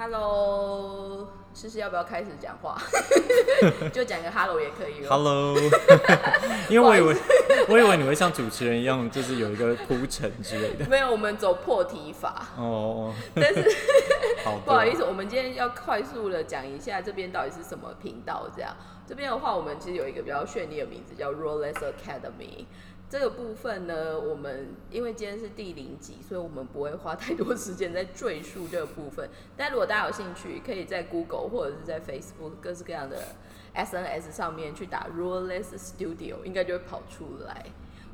[0.00, 2.80] Hello，诗诗要不要开始讲话？
[3.92, 5.08] 就讲个 Hello 也可以哦。
[5.10, 5.58] Hello，
[6.70, 7.20] 因为我以为
[7.68, 10.86] 我以为你会像主持人一样，就是有一个铺陈之类的。
[10.88, 12.46] 没有，我们走破题法。
[12.56, 13.60] 哦，但是
[14.44, 18.48] 好，不好意思，我们今天要快速的讲一下这边到底是什么频道。
[18.54, 22.66] 这样，这边的话，我们其实有一个比较绚丽的名字叫 Rolex Academy。
[23.10, 29.26] 这个部分呢，我们因为今天是第零集，所以我们不会花太多时间在赘述这个部分。
[29.56, 33.16] 但如果大家有兴趣，可以在 Google 或者是在 Facebook 各式各样的
[33.74, 37.64] SNS 上面去打 Ruleless Studio，应该就会跑出来。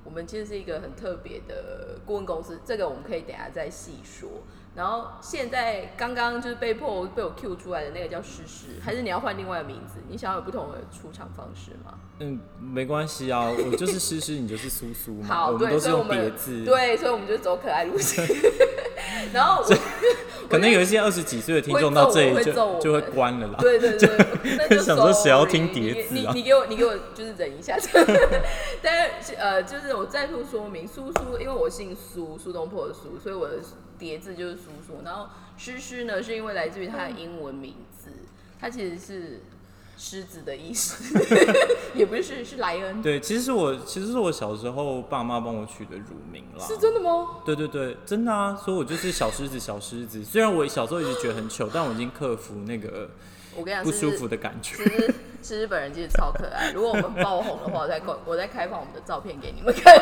[0.04, 4.30] 我们其实是一个很特别的顾问公司，这个我们可以等下再细说。
[4.74, 10.00] 然后现在刚刚就是被迫被我 Q 出来的那个叫诗诗，还是你要换另外的名字？
[10.08, 11.94] 你想要有不同的出场方式吗？
[12.18, 18.26] 嗯，没关系啊，我就是诗诗， 你就是苏苏嘛，好，对，我们都是用叠字。，对，所以我们就走可爱路线。
[19.32, 23.56] 然后我可能有一些二十几岁的听众到这里就会揍我就会关了啦。
[23.60, 24.08] 对对对，
[24.58, 27.76] 那就想说谁要听叠字啊你你你给我你给我就是忍一下，
[28.82, 33.58] 但是呃，就是我再度说明，苏苏，因为我姓苏，苏东坡的苏，所以我的
[34.04, 35.00] 叠字就是叔叔。
[35.02, 38.10] 然后诗诗呢，是因为来自于他的英文名字，
[38.60, 39.40] 他其实是
[39.96, 41.18] 狮子的意思，
[41.96, 46.62] 也不是是莱恩，对，其实是我其实是我小时候爸妈帮我取的乳名啦。
[46.62, 47.40] 是真的吗？
[47.46, 50.22] 对对对，真的啊，所以我就是小狮子，小狮子。
[50.22, 53.08] 虽然我小时候一直觉得很糗，但我已经克服那个
[53.56, 54.84] 我跟你讲，不舒服的感觉。
[55.44, 56.72] 其实其实本人其实超可爱。
[56.72, 59.94] 如果我们爆红的话，我再公 我再开放我们的照片给你们看。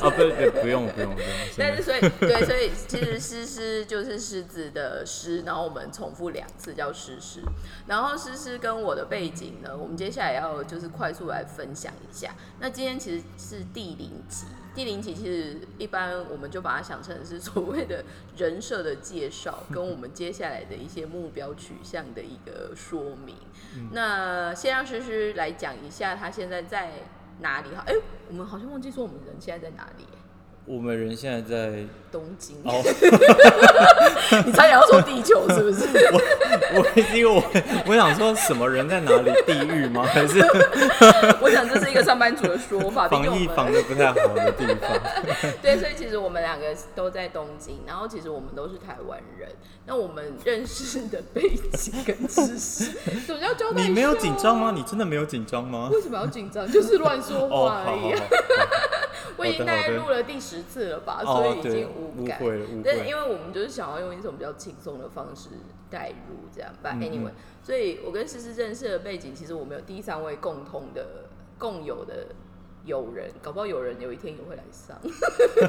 [0.00, 7.40] 啊，不不不用不用不用，但是所以对，所以其实诗诗就是狮子的狮，然后我们重复两次叫诗诗。
[7.86, 12.34] 然后诗诗跟我的背景呢，我们接下来要就是快速来分享一下。
[12.58, 18.04] 那今天其实是第零集，第零集其实一般我们就把它想成是所谓的
[18.36, 23.36] 人设的介绍，跟我们接下来的一些目标取向的一个说明。
[23.92, 26.92] 那先让诗诗来讲一下他现在在
[27.40, 27.84] 哪里哈？
[27.86, 27.94] 哎、
[28.28, 30.04] 我们好像忘记说我们人现在在哪里、
[30.66, 32.56] 我们人现在在东京。
[32.64, 32.82] 哦，
[34.44, 35.86] 你差点要说地球是不是？
[36.74, 36.84] 我
[37.14, 37.42] 因为我
[37.86, 40.02] 我想说什么人在哪里，地狱吗？
[40.04, 40.40] 还是
[41.40, 43.06] 我想这是一个上班族的说法。
[43.08, 44.90] 防疫防的不太好的地方？
[45.62, 46.66] 对，所以其实我们两个
[46.96, 49.48] 都在东京，然后其实我们都是台湾人。
[49.88, 51.42] 那我们认识的背
[51.74, 52.90] 景跟知识，
[53.24, 54.72] 总要交代你没有紧张吗？？
[54.74, 55.88] 你真的没有紧张吗？
[55.92, 56.68] 为什么要紧张？
[56.72, 58.16] 就是乱说哦，话而已。
[59.36, 62.40] 我已经大概录了第十次了吧，哦所以已经无感。
[62.84, 65.50] 但是因为我们就是想要用一种比较轻松的方式
[65.90, 66.70] 带入，这样。
[66.82, 71.24] 嗯 anyway，、嗯所以我跟诗诗认识的背景，其实我们有第三位共同的、
[71.58, 72.28] 共有的
[72.84, 74.96] 友人，搞不好有人有一天也会来上。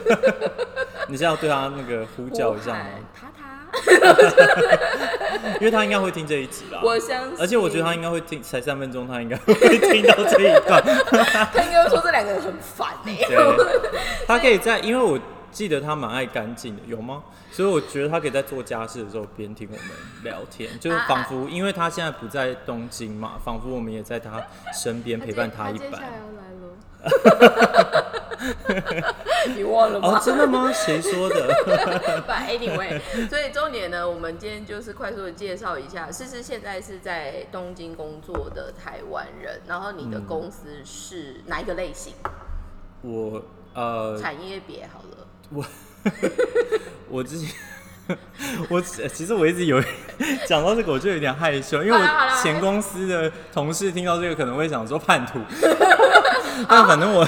[1.09, 2.85] 你是要对他那个呼叫一下吗？
[3.15, 3.66] 他他，
[5.59, 6.81] 因为他应该会听这一集吧。
[6.83, 7.35] 我相信。
[7.39, 10.81] 而且我觉得他应该会听，才三分钟，他应该会听到这一段。
[11.53, 13.37] 他应该会说这两个人很烦哎、对，
[14.27, 15.19] 他可以在，因为我
[15.51, 17.23] 记得他蛮爱干净的，有吗？
[17.51, 19.85] 所以我觉得他可以在做家事的时候边听我们
[20.23, 24.39] 聊天，就是仿佛因为他现在不在东京嘛，仿佛我们也在他
[24.73, 25.91] 身边陪伴他一般。
[25.91, 26.43] 接下来要来
[29.01, 29.15] 了，
[29.55, 30.09] 你忘了吗？
[30.09, 30.71] 哦，真的吗？
[30.73, 31.53] 谁说的？
[32.27, 32.99] But anyway，
[33.29, 42.13] 所以重点呢，我们今天就是快速的介绍一下，思思现在是在东京工作的台湾人，然后你的公司是哪一个类型？
[43.01, 43.41] 我
[43.73, 45.27] 呃，产业别好了。
[45.49, 45.65] 我
[47.09, 47.49] 我之前。
[48.69, 49.81] 我其实我一直有
[50.47, 55.39] 讲到这个，我就有点害羞，因为我前公司的同事听到这个可能会想说叛徒，
[56.69, 57.27] 但反正我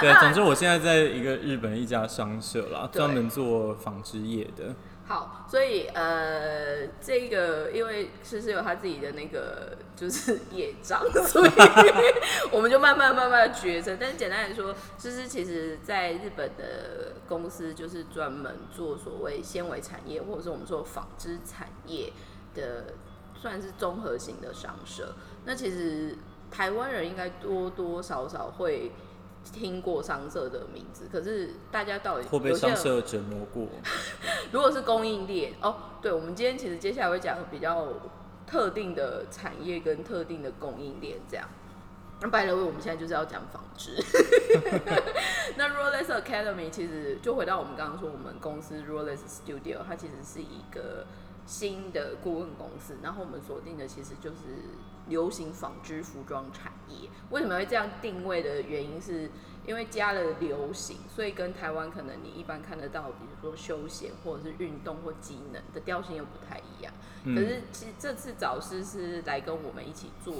[0.00, 4.74] 对，总之我现在在一个日本一家商社啦，专门做纺织业的。
[5.10, 11.50] 好，所以呃，这个因为诗诗有他自己的那个就是 业障，所以
[12.52, 13.96] 我们就慢慢慢慢的决策。
[13.98, 22.12] 但是简单来说，诗诗其实在日本的公司就是专门做所谓纤维产业，或者是我们说纺织产业
[22.54, 22.94] 的，
[23.34, 25.16] 算是综合型的商社。
[25.44, 26.16] 那其实
[26.52, 28.92] 台湾人应该多多少少会。
[29.52, 33.66] 听过商社的名字，可是大家到底会被商社折磨过？
[34.52, 37.88] 如果是供应链哦，对，我们今天其实接下来会讲比较
[38.46, 41.48] 特定的产业跟特定的供应链这样。
[42.22, 43.96] 那 by the way，我们现在就是要讲纺织。
[45.56, 51.06] 那 Rolex Academy 其实就回到我们刚刚说，我们公司 Rolex Studio 它其实是一个
[51.46, 54.36] 新的顾问公司，然后我们锁定的其实就是
[55.10, 57.10] 流行纺织服装产业。
[57.28, 59.30] 为什么会这样定位的原因是？
[59.66, 66.92] 因为加了流行，所以跟台湾可能你一般看得到，比如说休闲或者是运动或机能的调性又不太一样。
[67.22, 70.34] 可是其实这次找师是来跟我们一起做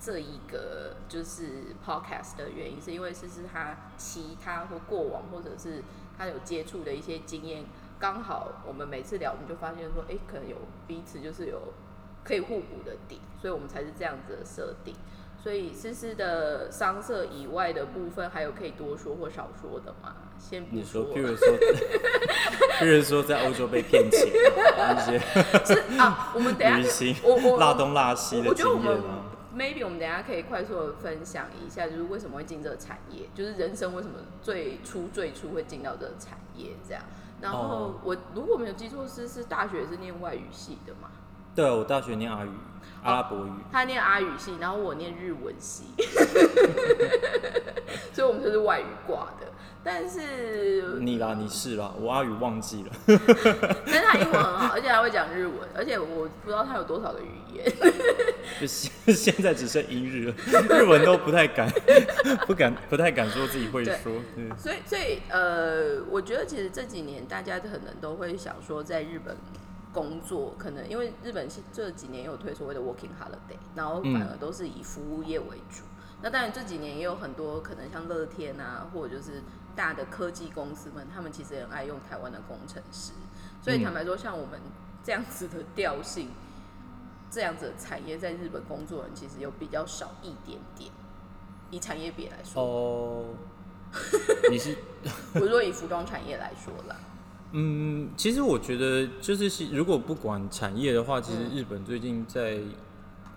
[0.00, 5.82] 这一个就是 podcast 的原因，是因为思思他其他或过往或者是
[6.16, 7.66] 他有接触的一些经验，
[8.00, 10.56] 刚好我们每次聊，我们就发现说，哎，可能有
[10.88, 11.60] 彼此就是有
[12.24, 14.94] 可以互补的点，所以我们才是这样子的设定。
[15.42, 20.14] 所以思思的商社以外的部分，还有可以多说或少说的吗？
[20.38, 21.12] 先不说。
[21.12, 21.48] 譬如说，
[22.78, 24.28] 譬如说在欧洲被骗钱
[24.78, 25.18] 那些。
[25.66, 37.02] 是啊，我们等下我我拉东拉西的经验吗？Maybe 我们等下可以快速的分享一下，就是为什么会进这个产业，就是人生为什么最初最初会进到这个产业这样。
[37.40, 41.10] 然后我如果没有记错，思思大学是念外语系的嘛？
[41.54, 42.48] 对，我大学念阿语。
[43.04, 45.82] 阿拉伯语，他念阿语系，然后我念日文系，
[48.14, 49.48] 所以我们就是外语挂的。
[49.82, 52.90] 但是你啦，你是啦，我阿语忘记了。
[53.84, 57.68] 但是他英文很好，而且还会讲日文，而且我不知道他有多少个语言。
[58.60, 60.34] 就现现在只剩英日了，
[60.70, 61.68] 日文都不太敢，
[62.46, 64.12] 不敢，不太敢说自己会说。
[64.56, 69.36] 所以，所以呃，我觉得其实这几年大家可能都会想说，在日本。
[69.92, 75.84] 工作可能因为日本这几年有推所谓的 working holiday，然后反而都是以服务业为主。
[76.22, 79.42] 那当然这几年也有很多可能像乐天啊，或者就是
[79.74, 83.12] 大的科技公司们，他们其实很爱用台湾的工程师。
[83.60, 84.60] 所以坦白说，像我们
[85.02, 86.30] 这样子的调性，
[87.30, 90.90] 这样子的产业在日本工作人其实有比较少一点点。
[91.70, 93.24] 以产业别来说，哦，
[94.50, 94.76] 你是
[95.34, 96.96] 我说以服装产业来说啦。
[97.52, 102.58] 嗯，其实我觉得就是如果不管产业的话，其实日本最近在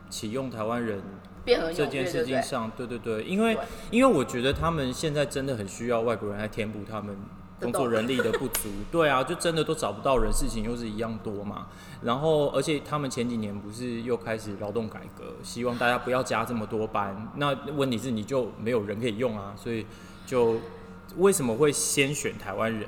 [0.09, 1.01] 启用台湾人
[1.45, 3.57] 这件事情上，对对对，因为
[3.91, 7.13] 因为我觉得他们现在真的很需要外国人来填补他们
[7.59, 8.69] 工作人力的不足。
[8.89, 11.67] 对啊，就真的都找不到人，事情又是一样多嘛。
[12.01, 17.31] 然后而且他们前几年不是又开始劳动改革，希望大家不要加这么多班。
[17.35, 19.85] 那问题是你就没有人可以用啊，所以
[20.25, 20.55] 就
[21.17, 22.87] 为什么会先选台湾人？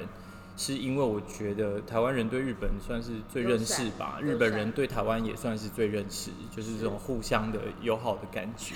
[0.58, 8.74] 是因为我觉得台湾人对日本算是最认识吧，日本人对台湾也算是最认识，就是这种互相的友好的感觉。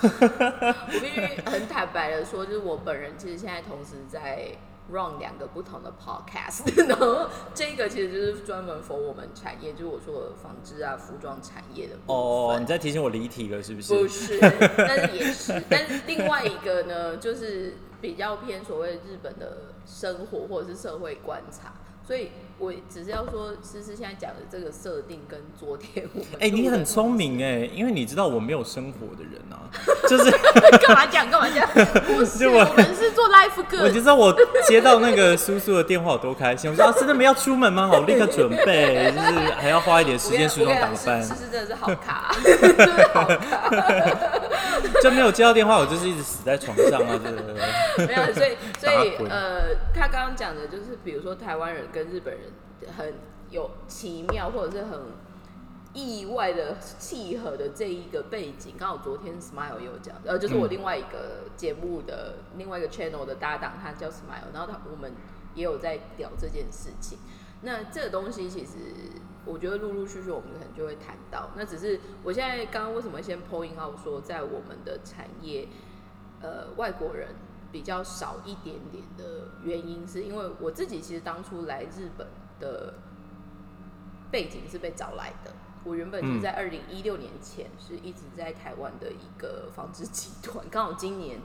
[0.00, 4.56] 我必须很坦白的说，就是我本人其实现在同时在
[4.90, 13.94] run 两个不同的 podcast， 然后这个其实就是专门 for 我们产业，就是我说的纺织啊、服装产业的哦，你在提醒我离题了是不是？
[13.94, 14.38] 不是，
[14.78, 19.74] 但是也是，但是另外一个呢，就是比较偏所谓日本的。
[19.90, 21.72] 生活或者是社会观察，
[22.06, 29.64] 所以我只是要说，思思现在讲的这个设定跟昨天我们哎，你很聪明哎，因为你知道我没有生活的人啊，
[30.06, 30.30] 就是
[30.86, 31.66] 干嘛讲干嘛讲，
[32.04, 34.30] 不是我们是做 life 歌， 我就知道我
[34.66, 37.88] 接到那个叔叔的电话有多开心，我说啊，真的没要出门吗？
[37.88, 44.38] 好，立刻准备，就是还要花一点时间梳妆打扮，思思真的是好卡， 真的好卡。
[45.02, 47.20] 就没有接到电话，我就是一直死在床上啊！
[47.22, 47.42] 真的
[48.06, 52.50] 没有，所以 所以呃，他刚刚讲的就是，比如说台湾人跟日本人
[52.96, 53.14] 很
[53.50, 55.00] 有奇妙或者是很
[55.94, 58.74] 意外的契合的这一个背景。
[58.78, 65.12] 刚好昨天 Smile 有讲，呃，就是我另外一个节目的另外一个 channel 的搭档，他叫 Smile，然后他我们
[65.54, 67.18] 也有在聊这件事情。
[67.62, 68.72] 那这个东西其实。
[69.48, 75.66] 我觉得陆陆续续我们可能就会谈到，那只是我现在刚刚为什么先 point out 说在我们的产业，
[76.42, 77.28] 呃，外国人
[77.72, 82.26] 比较少一点点的原因，是因为我自己其实当初来日本
[82.60, 82.94] 的
[84.30, 85.52] 背景是被找来的，
[85.84, 91.40] 我原本是在二零一六年前是一直在台湾的一个纺织集团，刚好今年。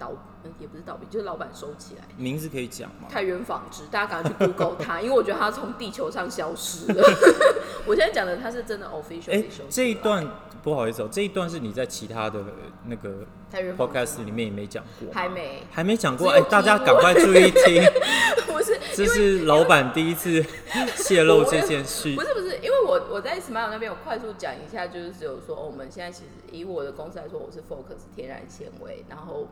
[0.00, 2.04] 倒嗯也不是倒闭，就是老板收起来。
[2.16, 3.06] 名字可以讲吗？
[3.10, 7.04] 太原纺织，大家赶快去 Google 它，因为我觉得它从地球上消失了。
[7.86, 9.30] 我现在讲的它是真的 official。
[9.30, 10.26] 哎，这一段
[10.62, 12.42] 不好意思哦，这一段是你在其他的
[12.86, 13.26] 那个
[13.76, 16.30] podcast 里面也没讲过，还没还没讲过。
[16.30, 17.82] 哎，大家赶快注意听。
[18.46, 20.42] 不 是，这是老板第一次
[20.96, 22.14] 泄露这件事。
[22.14, 29.46] 不是不是，因为我我在 Smile 那边，我快速讲一下，就是只有说，我们现在其实以我的公司来说，我是 focus 天然纤维，然后。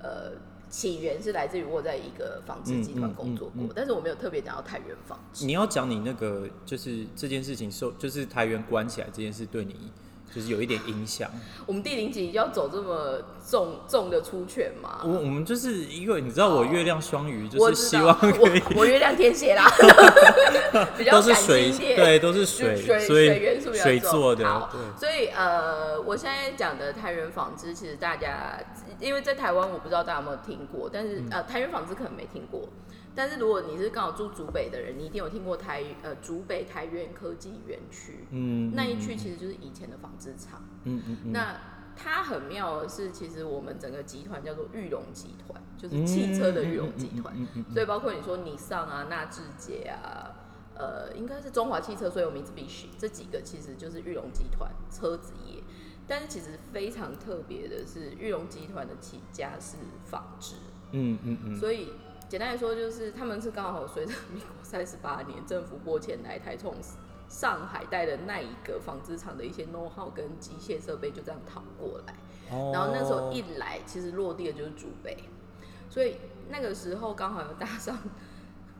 [0.00, 0.32] 呃，
[0.70, 5.44] 起源是来自于我在一个纺织集团工作过，但是我没有特别讲到台原纺织。
[5.44, 9.90] 你要讲你那个就是这件事情受，就是台原关起来这件事对你
[10.34, 11.30] 就是有一点影响。
[11.66, 15.00] 我们第零集要走这么重重的出拳吗？
[15.04, 19.70] 我我们就是因为你知道我月亮双鱼，就是希望可以我我月亮天蝎啦，
[20.96, 28.58] 比较都是水对，都是水水，所水元以素水做的好，所以呃，我现在讲的台原纺织，其实大家
[29.00, 32.68] 因为在台湾，我不知道大家有没有听过，但嗯是、呃，台原纺织可能没听过。
[33.14, 40.62] 但是如果你是刚好住竹北的人，你一定有听过台呃竹北台原科技园区，嗯，那一区其实就是以前的纺织厂。
[40.84, 41.60] 嗯嗯嗯，那
[41.96, 47.34] 它很妙的是，其实我们整个集团叫做玉龙集团，就是汽车的玉龙集团。
[47.36, 50.30] 嗯嗯嗯嗯所以包括你说尼桑啊、纳智捷啊，
[50.76, 55.60] 呃，应该是中华汽车，所以有名字必须这几个其实就是玉龙集团车子业。
[56.06, 60.54] 但是其实非常特别的是，玉龙集团的起家是纺织，
[60.92, 61.88] 嗯嗯嗯，所以
[62.28, 66.74] 简单来说就是他们是刚好随着民国三十八年政府拨钱来台从
[67.26, 72.14] 上海带的那一个纺织厂的一些 know how 跟机械设备就这样逃过来。
[72.50, 72.70] 哦。
[72.72, 75.16] 然后那时候一来，其实落地的就是祖北，
[75.88, 76.16] 所以
[76.50, 77.98] 那个时候刚好有搭上，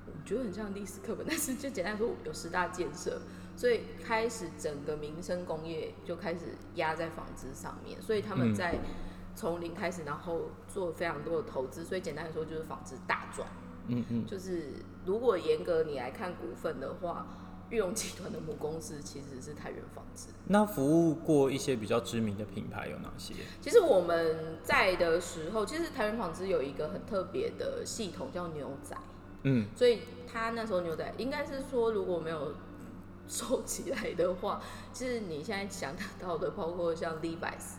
[0.07, 3.21] 我觉得很像历史课本，但是就简单来说有十大建设，
[3.57, 8.55] 所以开始整个民生工业就开始压在纺织上面，所以他们嗯。
[8.55, 8.79] 在
[9.39, 13.47] 从零开始，然后做非常多的投资，所以简单来说就是纺织大赚。
[13.87, 14.73] 嗯嗯，就是
[15.07, 17.29] 如果严格你来看股份的话，
[17.71, 20.31] 玉龙集团的母公司其实是太原纺织。
[20.49, 23.35] 那服务过一些比较知名的品牌有哪些？
[23.61, 28.97] 其实我们在的时候，其实台湾纺织有一个很特别的系统叫牛仔，
[29.45, 32.55] 嗯，所以他那时候牛仔应该是说如果没有
[33.27, 34.61] 收起来的话，
[34.93, 37.77] 其实你现在想得到的，包括像 Levi's、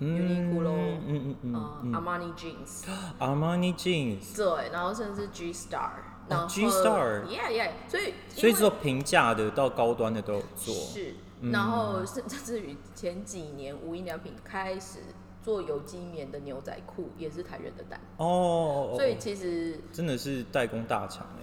[0.00, 0.74] Uniqlo
[1.06, 5.90] 嗯嗯嗯 Armani Jeans，，Armani Jeans，对，然后甚至 G Star，
[6.28, 10.74] 然后、G-Star yeah yeah，所以所以因为做平价的到高端的都有做。
[10.74, 14.98] 是，嗯然后甚至于前几年无印良品开始
[15.42, 18.00] 做有机棉的牛仔裤，也是台原的单。
[18.16, 21.42] 哦，所以其实真的是代工大厂哎。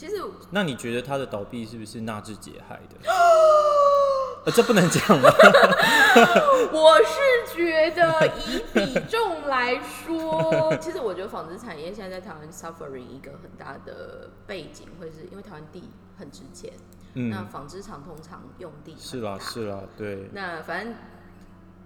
[0.00, 0.14] 其实
[0.50, 2.96] 那你觉得他的倒闭是不是纳智捷害的？
[4.46, 5.28] 呃，这不能讲吗？
[6.72, 16.72] 我是觉得以比重来说， 其实我觉得纺织产业现在在台湾 suffering 一个很大的背景，会是因为台湾地很值钱，
[17.12, 20.94] 那嗯，纺织厂通常用地是啦是啦，对，那反正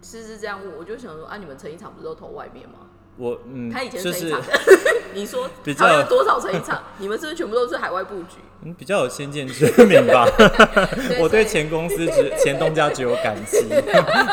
[0.02, 2.90] 是是这样问，我就想说啊，你们成衣厂不是都投外面吗？
[3.16, 4.34] 我嗯，他以前就是
[5.14, 6.82] 你说比较有多少成一厂？
[6.98, 8.38] 你们是不是全部都是海外布局？
[8.66, 10.26] 嗯比较有先见之明吧。
[11.20, 13.58] 我对前公司只前东家只有感激，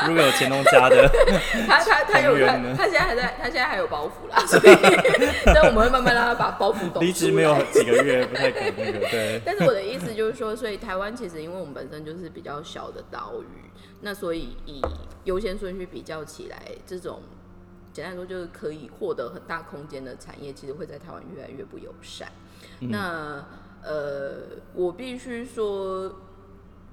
[0.07, 1.05] 如果有前东家的，
[1.67, 2.37] 他他他有
[2.75, 4.75] 他现在还在，他现在还有包袱啦，所以
[5.45, 13.69] 但我们会慢慢让他把包袱抖离职没有几个月，不太敢那个，对，但是我的意思就是说，所以台湾其实因为我们本身就是比较小的岛屿，
[13.99, 14.81] 那所以以
[15.25, 16.57] 优先顺序比较起来，
[16.87, 17.21] 这种
[17.93, 22.31] 简单来说就是可以获得很大空间的产业，其实会在台湾越来越不友善。
[22.79, 23.45] 那
[23.83, 26.13] 呃，我必须说，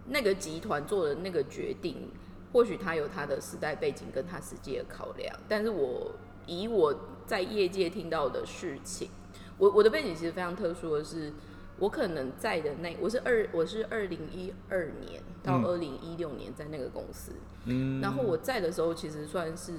[0.06, 2.08] 那个集团做的那个决定，
[2.52, 6.12] 或许他有他的时代背景跟他实际的考量，但是我
[6.46, 6.94] 以我
[7.26, 9.10] 在业界听到的事情，
[9.58, 11.30] 我我的背景其实非常特殊的是，
[11.78, 17.32] 我可能在的那我是二我是二零一二年到嗯二零一六年在那个公司，
[17.66, 19.74] 嗯，然后我在的时候其实算是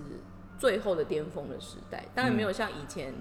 [0.59, 3.13] 最后的巅峰的时代，当然没有像以前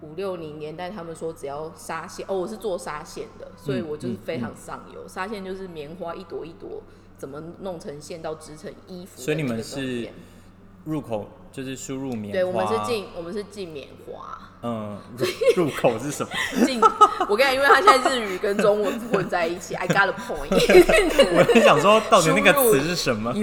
[0.00, 6.80] 五六零年代他们说只要纱线哦，我是做纱线的，所以我就是非常上游，纱线就是棉花一朵一朵
[7.16, 10.08] 怎么弄成线到织成衣服所以你们是
[10.84, 14.47] 入口就是输入棉花，对我们是进我们是进棉花。
[14.62, 16.30] 嗯，入入口是什么？
[16.66, 16.80] 进，
[17.28, 20.48] 我跟你讲，因为他现在日语跟中文混在一起，I got a point
[21.36, 23.30] 我在想说，到底那个词是什么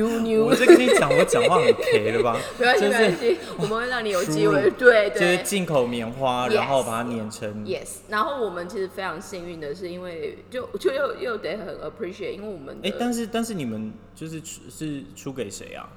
[0.46, 2.38] 我在跟你讲，我讲话很 K 的吧？
[2.60, 7.50] 没关系就是没关系，我们会让你有机会，对对就是进口棉花然后把它碾成。
[7.66, 8.00] ，yes。
[8.10, 15.88] 然后我们其实非常幸运的是，因为就就又又得很 appreciate，因为我们的，哎、但是但是你们就是出是出给谁啊？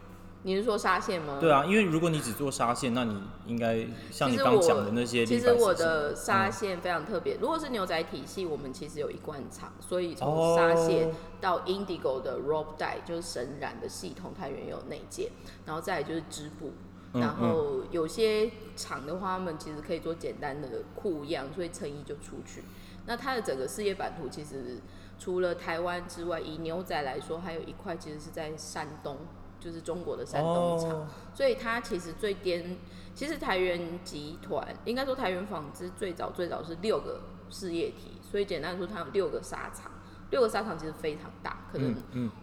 [0.48, 1.36] 你是说纱线吗？
[1.38, 5.38] 对啊，因为如果你只做纱线，那你应该像你刚讲的那些其。
[5.38, 7.36] 实我的纱线非常特别。
[7.38, 15.30] 如果是牛仔体系，我们其实有一贯厂，所以从哦纱线到 Indigo 的 rope 带，就是绳染的系统，它原有内件，
[15.66, 16.72] 然后再来就是织布。
[17.12, 22.62] 嗯然后有些厂的话，他们其实可以做简单的裤样，所以成衣就出去。
[23.06, 24.78] 那它的整个事业版图其实
[25.18, 29.16] 除了台湾之外，以牛仔来说，还有一块其实是在山东，
[29.60, 30.90] 就是中国的山东厂。
[30.90, 32.76] 哦，所以它其实最颠，
[33.14, 39.90] 其实台源集团应该说台源纺织最早最早是六个事业体，所以简单来说它有六个纱厂，
[40.30, 41.94] 六个砂场其实非常大，可能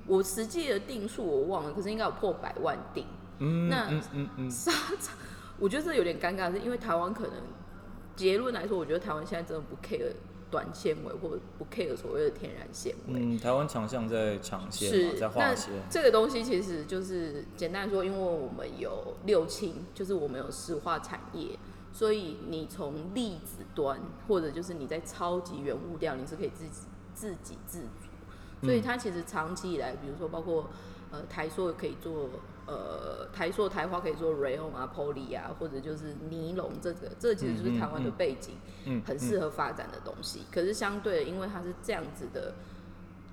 [0.06, 3.06] 我实际的定数我忘了，可是应该有破百万定。
[3.40, 3.90] 嗯，那
[4.50, 5.16] 沙场，
[5.60, 7.34] 我觉得这有点尴尬，是因为台湾可能
[8.16, 10.14] 结论来说，我觉得台湾现在真的不 care
[10.52, 13.14] 短纤维，或者不 care 所谓的天然纤维。
[13.20, 15.74] 嗯，台湾强项在长线嘛，是在，化那纤。
[15.90, 21.58] 这个东西其实就是简单来说，因为我们有六轻，就是我们有石化产业，
[21.92, 26.70] 所以你从粒子端，或者就是你在超级原物料，你是可以自己
[27.14, 28.08] 自给自足。
[28.64, 30.70] 所以它其实长期以来，比如说包括
[31.12, 32.30] 呃台塑可以做
[32.68, 38.56] 呃台塑台花可以做 rayon 啊 poly 啊，或者就是尼龙这个，这个其实就是台湾的背景，
[38.86, 40.42] 嗯，很适合发展的东西。
[40.52, 42.56] 可是相对的，因为它是这样子的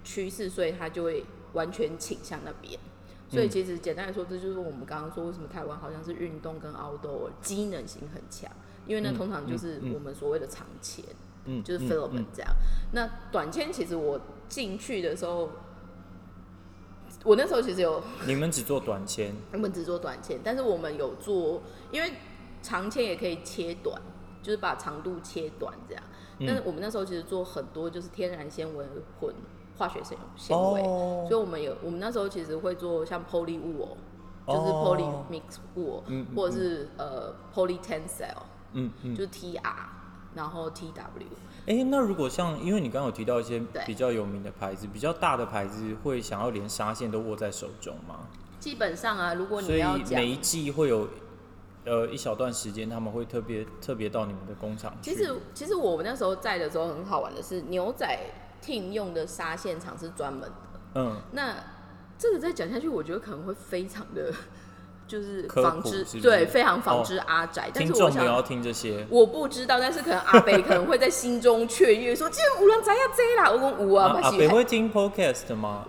[0.05, 1.25] 趋势，所以它就会
[1.55, 2.79] 完全倾向那边。
[3.29, 8.51] 所以其实简单来说，这就是我们刚刚说为什么台湾好像是运动跟 outdoor 机能性很强，
[8.87, 11.03] 因为那嗯通常就是我们所谓的长签，
[11.47, 12.53] 嗯，就是嗯 filament 这样。
[12.93, 14.21] 那短签其实我
[14.51, 15.49] 进去的时候，
[17.25, 22.13] 我那时候其实有你们只做短签，我们只做短签，但是我们有做，因为
[22.63, 24.01] 长签也可以切短，
[24.43, 26.03] 就是把长度切短这样。
[26.39, 28.85] 嗯但是我们那时候其实做很多就是天然纤维
[29.21, 29.33] 混
[29.77, 33.97] 化学纤纤维，哦所以我们有我们那时候其实会做像 poly wool，
[34.49, 39.23] 就是哦 poly mix wool，、或者是呃 poly tensile，嗯嗯就。
[39.23, 39.61] 是 TR，
[40.35, 40.93] 然后 TW。
[41.65, 48.27] 哎、那如果像，因为你刚刚有提到一些比较有名的牌子，比较大的牌子会想要连纱线都握在手中吗？
[48.59, 51.09] 基本上啊，如果你要讲每一季会有
[51.85, 54.93] 呃一小段时间，他们会特别特别到你们的工厂。
[55.03, 58.19] 其实其实我们那时候在的时候很好玩的是，牛仔
[58.65, 60.53] team 用的纱线厂是专门的。
[60.95, 61.55] 嗯，那
[62.19, 64.33] 这个再讲下去，我觉得可能会非常的，
[65.13, 67.71] 就是防之是是对，非常防之阿宅。
[67.75, 69.07] 但听是我想，要听这些。
[69.11, 75.87] 我不知道，但是可能阿北可能会在心中雀跃，说：“这五郎宅要这啦，我讲五啊，啊阿北会听 podcast 吗？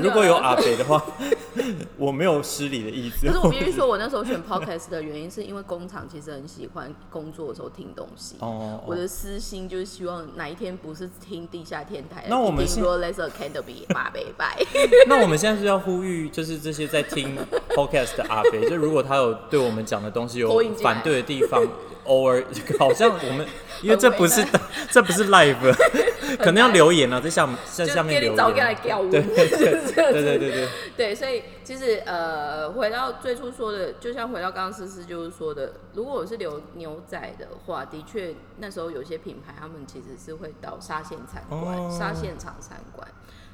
[0.00, 1.04] 如果有阿北的话，
[1.98, 3.26] 我没有失礼的意思。
[3.26, 8.36] 可是我必须说， 我那时候选 podcast 的原因，是因为工厂其实很喜欢工作的时候听东西。
[8.38, 14.56] 哦，我的私心就是希望哪一天不是听地下天台，那我们说 Academy 八百拜。
[15.06, 17.36] 那我们现在是要呼吁，就是这些在听
[17.70, 21.62] podcast 的阿北，就如果他有对我们讲的东西有反对的地方，
[22.04, 22.42] 偶尔
[22.78, 23.46] 好像我们，
[23.82, 24.44] 因为这不是
[24.90, 25.56] 这不是 live，
[26.38, 28.76] 可能要留言啊，在下在下面留言。
[29.10, 29.58] 对对对
[29.94, 43.06] 对对对对，对，所以其实呃，回到最初说的，就像回到刚刚思思就是说的，如果我是留牛仔的话，的确那时候有些品牌他们其实是会到沙县参观、哦沙县场参观。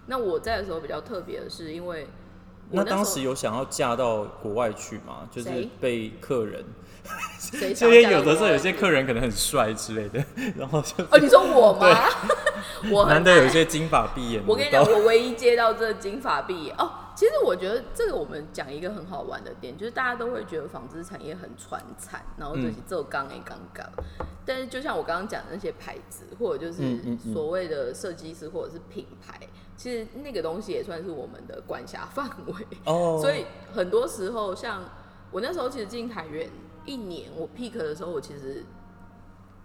[0.06, 2.08] 那我在的时候比较特别的是，因为我
[2.70, 5.28] 那当时有想要嫁到国外去吗？
[5.30, 6.64] 就是被客人，
[7.38, 10.22] 谁这 边想嫁到国外有的时候有些客人可能很帅之类的，
[10.56, 11.88] 然后就哦，你说我吗？
[12.92, 16.90] 我很 难得有一些金发碧眼，我跟你讲，我唯一接到这金发碧眼哦。
[17.16, 23.84] 其实我觉得这个我们讲一个很好玩的点，就是大家都会觉得纺织产业很传产，然后就是做钢 A 刚刚。
[24.46, 26.96] 但是就像我刚刚讲的那些牌子，或者就是
[27.32, 29.36] 所谓的设计师或者是品牌，
[29.78, 32.54] 其实那个东西也算是我们的管辖范围。
[32.84, 34.82] 哦， 所以很多时候，像
[35.30, 36.50] 我那时候其实进台园
[36.84, 38.64] 一年，我 peak 的时候，我其实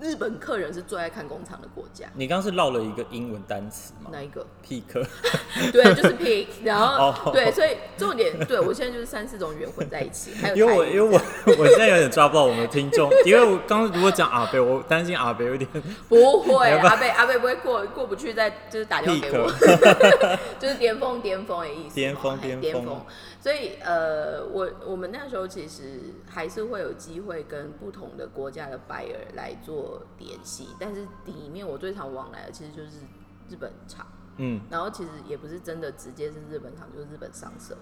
[0.04, 2.06] 日本客人是最爱看工厂的国家。
[2.14, 4.84] 你刚刚是唠了一个英文单词吗哪一个？？peak，
[5.72, 11.14] 对，就是 pick，然后、哦对，所以重点，对我现在就是三四种语言混在一起， 还有因为我因为我
[11.58, 15.70] 我现在有点抓不到我们的听众，因为我刚刚如果讲阿贝，我担心阿贝有点
[16.10, 19.50] 不会，阿贝阿贝不会过过不去，再就是打电话给我，
[20.60, 23.06] 就是巅峰巅峰的意思巅峰巅峰。
[23.44, 33.00] 所以呃，我我们那时候其实还是会有机会跟不同的国家的 buyer 来做联系，但是里面我最常往来的其实就是
[33.50, 37.76] 日本厂，嗯然后其实也不是真的直接是日本厂，就是日本商社，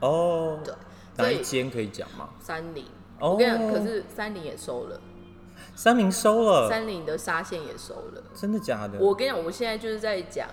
[0.00, 0.74] 哦，对，
[1.16, 2.28] 哪一间可以讲吗？
[2.38, 2.84] 三菱。
[3.18, 5.00] 哦我跟你讲，可是三菱也收了，
[5.74, 8.22] 三菱收了，三菱的纱线也收了。
[8.34, 8.98] 真的假的？
[8.98, 10.46] 我跟你讲，我们现在就是在讲，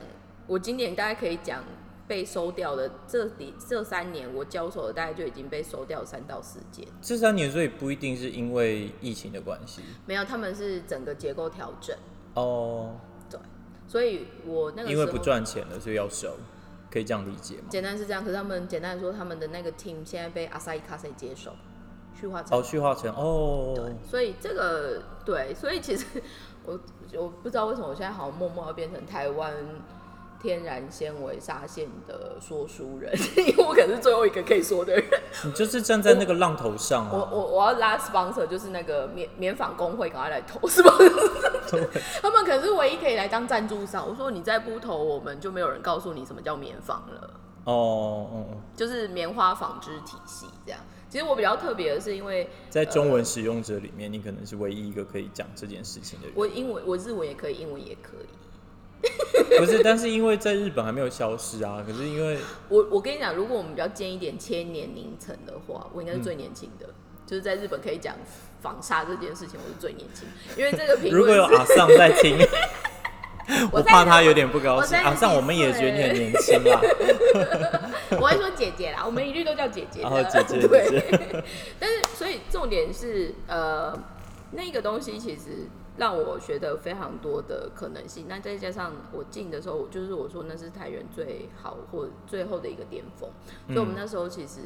[0.47, 1.61] 我今年大概可以讲
[2.07, 6.85] 被收掉的这里这三年，我交手的大概就已经被收掉三到四件。
[7.01, 9.81] 这三年所以不一定是因为疫情的关系。
[10.05, 11.95] 没有，他们是整个结构调整，
[12.33, 12.95] 哦，
[13.29, 13.39] 对，
[13.87, 16.35] 所以我那个因为不赚钱了，所以要收，
[16.91, 17.63] 可以这样理解吗？
[17.69, 21.53] 简单是这样，可是他们简单来说，他们的那个 team 现在被阿萨伊卡塞接手，
[22.19, 26.05] 去化成哦，去化成哦，对，所以这个对，所以其实
[26.65, 26.79] 我
[27.15, 29.53] 我不知道为什么我现在好像默默要变成台湾
[30.43, 33.09] 天然纤维纱线的说书人，
[33.47, 35.03] 因为我可能是最后一个可以说的人。
[35.45, 37.29] 你就是站在那个浪头上我啊。
[37.31, 40.91] 我我要拉 sponsor，就是那个棉棉纺工会，赶快来投， 是吧？
[42.21, 44.05] 他们可是唯一可以来当赞助商。
[44.05, 47.39] 我说你再不投，我们就没有人告诉你什么叫棉纺了。
[47.63, 50.81] 哦哦，就是棉花纺织体系这样。
[51.09, 56.35] 其实我比较特别的是，因为在中文使用者里面，你可能是唯一一个可以讲这件事情的人。
[56.35, 58.27] 我英文，我日文也可以，英文也可以。
[59.59, 61.83] 不是，但是因为在日本还没有消失啊。
[61.85, 62.37] 可是因为
[62.69, 66.87] 我我跟你讲，如果我们比较尖一点千年龄层的话，我应该是最年轻的。
[67.25, 68.15] 就是在日本可以讲
[68.61, 70.27] 纺纱这件事情，我是最年轻。
[70.57, 72.37] 因为这个评论如果有阿尚在听，
[73.71, 74.97] 我怕他有点不高兴。
[74.99, 76.79] 阿尚，我们也觉得你很年轻啦。
[78.11, 80.01] 我会说姐姐啦，我们一律都叫姐姐。
[80.01, 81.43] 然后姐姐对。
[81.79, 83.97] 但是，所以重点是，呃，
[84.51, 85.67] 那个东西其实。
[85.97, 88.25] 让我学得非常多的可能性。
[88.27, 93.29] 那再加上我进的时候，就是我说那是台源最好或最后的一个巅峰。
[93.67, 94.59] 所以我们那时候其实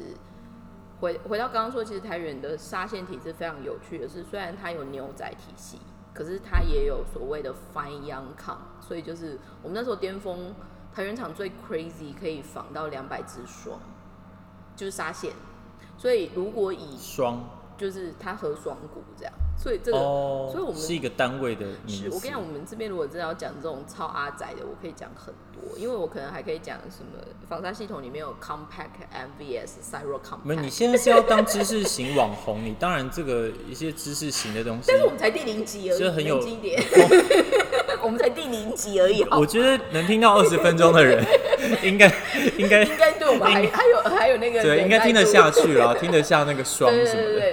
[1.00, 5.78] 回回到刚刚说，其实台源的沙线体制非常有趣的是，虽然它有牛仔体系，
[6.14, 8.56] 可是它也有所谓的 fine young con。
[8.80, 10.54] 所以就是我们那时候巅峰
[10.94, 13.78] 台原厂最 crazy 可以仿到两百只双，
[14.74, 15.32] 就是沙线。
[15.96, 17.44] 所以如果以双，
[17.76, 19.32] 就是它和双股这样。
[19.60, 21.66] 所以这个，所以我们是一个单位的。
[21.88, 27.18] 是我跟你讲，我们这边如果真的要讲这种超阿仔的，我可以讲很多，因为我可能还可以讲什么
[27.48, 30.44] 防沙系统里面有 compact MVS、Cyro compact。
[30.44, 34.84] 没，你现在是要当知识型网红，你当然这个一些知识型的东西。
[34.86, 36.80] 但是我们才第零集而已，很有经典。
[38.00, 39.24] 我们才第零集而已。
[39.32, 41.22] 我觉得能听到二十分钟的人，
[41.82, 42.06] 应该
[42.56, 47.47] 应该应该对我们还还有还有那个对，应该听得下去了，听得下那个双什么的。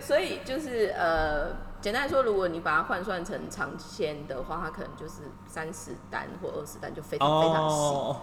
[0.00, 1.66] 所以就是呃。
[1.78, 8.16] 简单来说，如果你把它换算成长签的话，它可能就是三十单或二十单，就非常非常细。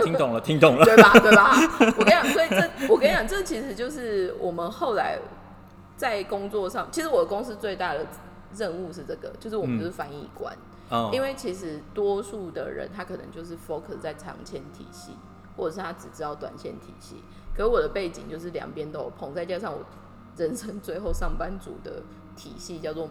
[0.04, 1.12] 听懂了，听懂了，对吧？
[1.12, 1.50] 对吧？
[1.98, 5.18] 我跟你讲，所以这我跟你讲，这其实就是我们后来
[5.98, 8.06] 在工作上，其实我的公司最大的
[8.56, 10.56] 任务是这个，就是我们就是翻译官。
[11.12, 15.10] 因为其实多数的人他可能就是 focus 在长签体系，
[15.54, 17.22] 或者是他只知道短线体系。
[17.54, 19.84] 可是我的背景就是两边都有碰，再加上我
[20.36, 22.02] 人生最后上班族的。
[22.34, 23.10] 体系叫做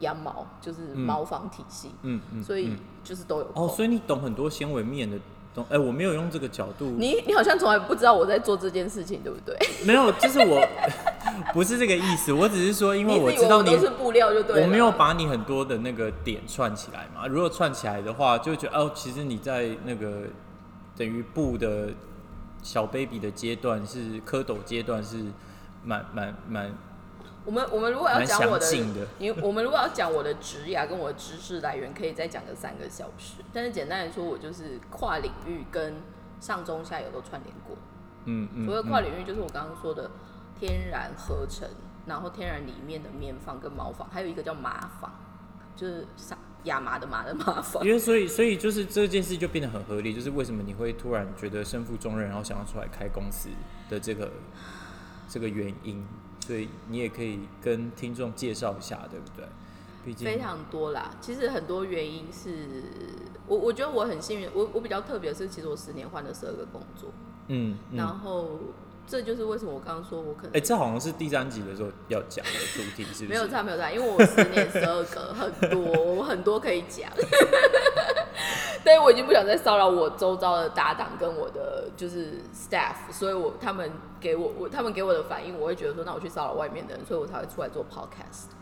[0.00, 2.72] 羊毛，就是毛纺体系，嗯嗯，所以
[3.04, 5.16] 就是都有哦，所以你懂很多纤维面的
[5.54, 9.56] 东，哎，我没有用这个角度，你你好像从来不知道我在做这件事情，对不对？
[9.86, 10.60] 没有，就是我
[11.54, 20.22] 不是这个意思，我只是说，因为我知道你是布料就对，我没有把你很多的那个点串起来嘛，如果串起来的话，就觉得哦，其实你在那个
[20.96, 21.90] 等于布的
[22.60, 25.26] 小 baby 的阶段是蝌蚪阶段是
[25.88, 26.70] 蛮蛮蛮。
[27.46, 28.66] 我们我们如果要讲我的，
[29.18, 33.42] 你我们如果要讲我的职业跟我的知识来源，可以再讲个三个小时。
[33.54, 36.02] 但是简单来说，我就是跨领域跟
[36.40, 37.74] 上中下游都串联过。
[38.26, 38.66] 嗯嗯。
[38.66, 40.10] 所谓跨领域，就是我刚刚说的
[40.60, 41.66] 天然合成，
[42.04, 45.10] 然后天然里面的棉纺跟毛纺，还有一个叫麻纺，
[45.74, 46.06] 就是
[46.64, 47.82] 亚麻的麻的麻纺。
[47.82, 53.48] 因为所以所以就是这件事就变得很合理，就是为什么你会突然觉得身负重任，然后想要出来开公司
[53.88, 54.30] 的这个
[55.28, 56.04] 这个原因。
[56.46, 59.44] 所以你也可以跟听众介绍一下，对不对？
[60.02, 61.10] 毕竟非常多啦。
[61.20, 62.84] 其实很多原因是
[63.46, 64.48] 我，我觉得我很幸运。
[64.54, 67.10] 我我比较特别的是，其实我十年换了十二个工作。
[67.48, 67.76] 嗯。
[67.92, 68.58] 然后
[69.06, 70.52] 这就是为什么我刚刚说我可能……
[70.54, 73.26] 哎，这好像是第三集的时候要讲的主题，是不是？
[73.26, 75.80] 没有差，没有差，因为我十年十二个，很多，
[76.14, 77.10] 我很多可以讲。
[78.84, 88.52] 但是我已经不想再骚扰我周遭的搭档跟我的就是 staff，所以我他们给我我他们给我的反应，我会觉得说，那我去骚扰外面的人，所以我才会出来做 podcast。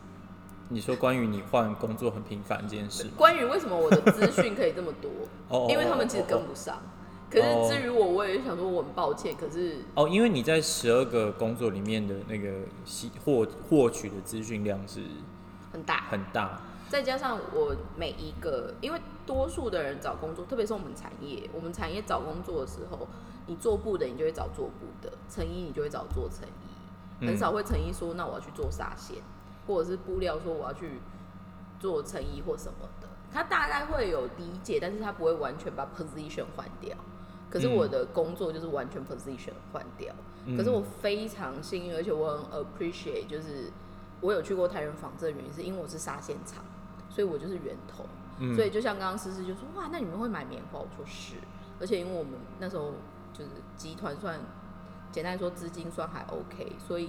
[0.68, 5.10] 你说关于你换工作很频繁这件事，关于为什么我的资讯可以这么多？
[5.48, 6.78] 哦，因为他们其实跟不上。
[7.28, 9.34] 可是至于我，我也想说我很抱歉。
[9.36, 12.50] 可是哦，因为你在十二个工作里面的那个
[13.24, 15.00] 获获取的资讯量是
[15.72, 16.60] 很大很大。
[16.88, 23.06] 再加上我每一个，因为多数的人找工作，特别是我们产业，我们产业找工作的时候，
[23.46, 29.16] 你做布的，你就会找做布的；成衣，你就会找做成衣，很少会成衣说那我要去做纱线，
[29.66, 31.00] 或者是布料说我要去
[31.80, 33.08] 做成衣或什么的。
[33.32, 36.96] 他大概会有理解，但是他不会完全把 position 换掉。
[37.50, 40.14] 可是我的工作就是完全 position 换掉。
[40.56, 43.70] 可是我非常幸运，而且我很 appreciate，就是
[44.20, 46.64] 我有去过太原纺织的原因，是因为我是纱线厂。
[47.08, 48.04] 所以我就是源头，
[48.54, 50.78] 所以就像刚刚思思就说，哇，那你们会买棉花？
[50.78, 51.36] 我说是，
[51.80, 52.92] 而且因为我们那时候
[53.32, 54.38] 就是集团算，
[55.10, 57.08] 简单说资金算还 OK，所以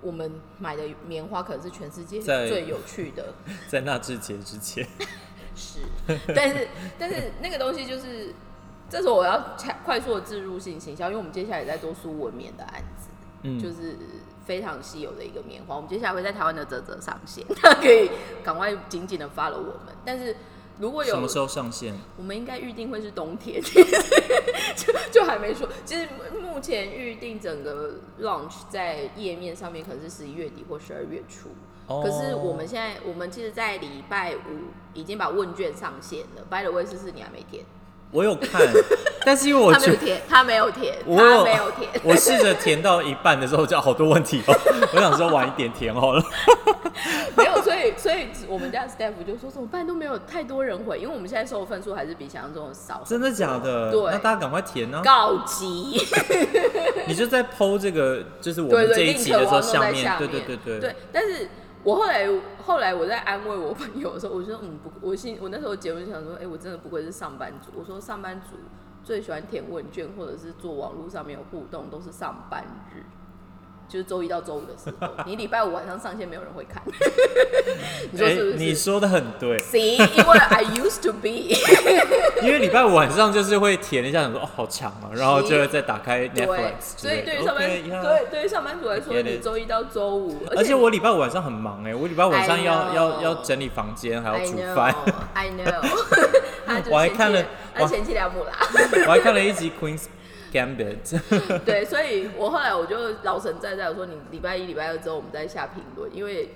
[0.00, 3.34] 我们买的棉花可能是全世界最有趣的。
[3.68, 4.88] 在那之前之前
[5.54, 5.80] 是，
[6.34, 8.32] 但是但是那个东西就是，
[8.88, 13.10] 这时候我要快速的置入性行销，因为我们接下来在做苏文棉的案子，
[13.42, 13.98] 嗯，就是
[14.46, 15.76] 非常稀有的一个棉花。
[15.76, 18.10] 我们接下来会在台湾的泽泽上线， 大家可以
[18.42, 19.94] 赶快紧紧的发了我们。
[20.04, 20.34] 但是
[20.78, 21.94] 如果有什么时候上线？
[22.16, 25.68] 我们应该预定会是冬天， 就就还没说。
[25.84, 26.08] 其实
[26.40, 31.50] 目前预定整个 launch 在页面上面可能是十一月底或十二月初。
[31.88, 36.44] 可是我们现在，我们其实，在礼拜五已经把问卷上线了。
[36.50, 37.64] By the way，是是你还没填？
[38.10, 38.62] 我有看，
[39.26, 41.90] 但是因为我他没有填，他没有填，他没有填。
[42.02, 44.54] 我试着填到一半的时候，就好多问题哦。
[44.94, 46.22] 我想说晚一点填好了。
[47.36, 53.02] 没有，所以所以我们家 staff 就说怎么办都没有太多人回，因为我们现在收的分数还是比想象中的少。
[53.04, 53.90] 真的假的？
[53.90, 55.02] 对，那大家赶快填呢。
[55.04, 56.00] 告急！
[57.06, 60.80] 你就在剖这个，就是我们这一集的时候下面，对对对对。
[60.80, 61.48] 对，但是。
[61.86, 62.28] 我后来
[62.60, 67.70] 后来我在安慰我朋友的时候，我说嗯不，我心我那时候节目想说，哎，我真的不愧是上班族。
[67.78, 68.56] 我说上班族
[69.04, 73.04] 最喜欢填问卷或者是做网络上面有互动，都是上班日。
[73.88, 76.82] 就是周一到周五的时候，你礼拜五晚上上线没有人会看，
[78.10, 78.56] 你说是不是？
[78.56, 79.58] 你说的很对。
[79.58, 81.54] 行，因为 I used to be，
[82.42, 86.96] 因为礼拜五晚上就是会填一下，想说哦好长啊，然后就会再打开 Netflix。
[86.96, 94.94] 所以对于上班对对于上班族来说，你周一到周五，而且我礼拜五晚上很忙哎，我礼拜五晚上要要要整理房间，还要煮饭。
[95.34, 97.44] I know，我还看了，
[97.78, 98.52] 我前妻两母啦，
[99.06, 100.06] 我还看了一集 Queen's。
[101.64, 106.54] 对，所以我后来我就老神在在，我说你礼拜一、礼拜二之后我们再下评论，因为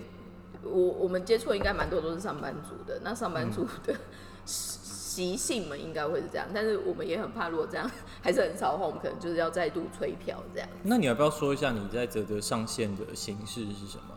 [0.62, 3.94] 我我们接触应该蛮多都是上班族的，那上班族的
[4.46, 7.90] 习性们应该会是这样，但是我们也很怕，如果这样
[8.22, 10.68] 还是很少的话，我们可能就是要再度催票这样。
[10.82, 14.16] 那你要不要说一下你在泽泽上线的形式是什么？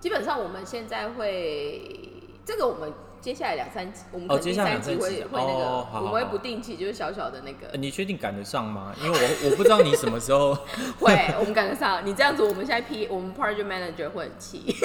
[0.00, 2.92] 基本上我们现在会这个我们。
[3.26, 7.76] 接下来两三集，我们可能第三集会会那个，我们会不定期就是小小的那个。
[7.76, 8.94] 你确定赶得上吗？
[9.02, 10.54] 因为我我不知道你什么时候
[11.00, 12.06] 会，我们赶得上。
[12.06, 14.76] 你这样子，我们现在 P 我们 Project Manager 会很气。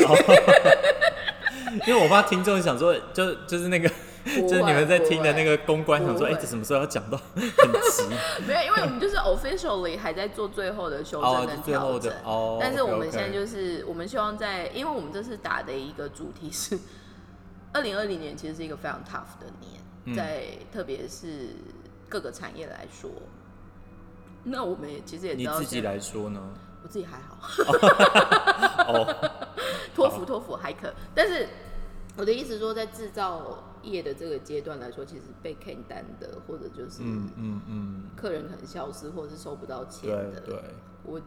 [1.86, 3.88] 因为我怕听众想说，就就是那个，
[4.26, 7.48] 就是你们在听的那个公关想说，哎，这什么时候要讲到很
[7.92, 8.06] 急？
[8.48, 12.12] 没有，因为我们就是 officially 还在做最后的修正跟调整。
[12.26, 16.80] 哦，但是我们现在就是我们希望在，因为我们这次打的一个主题是。
[17.74, 21.56] 二零二零年其实是一个非常 tough 的年，在特别是
[22.10, 23.10] 各个产业来说，
[24.44, 26.54] 那我们也其实也知道你自己来说呢，
[26.84, 27.38] 我自己还好，
[29.96, 31.48] 托福托福还可，但是
[32.18, 40.62] 我的意思说，在制造业的这个阶段来说，其实被 can 单的，或者就是嗯嗯嗯，客人可能消失，或者是收不到钱的，对，
[41.04, 41.22] 我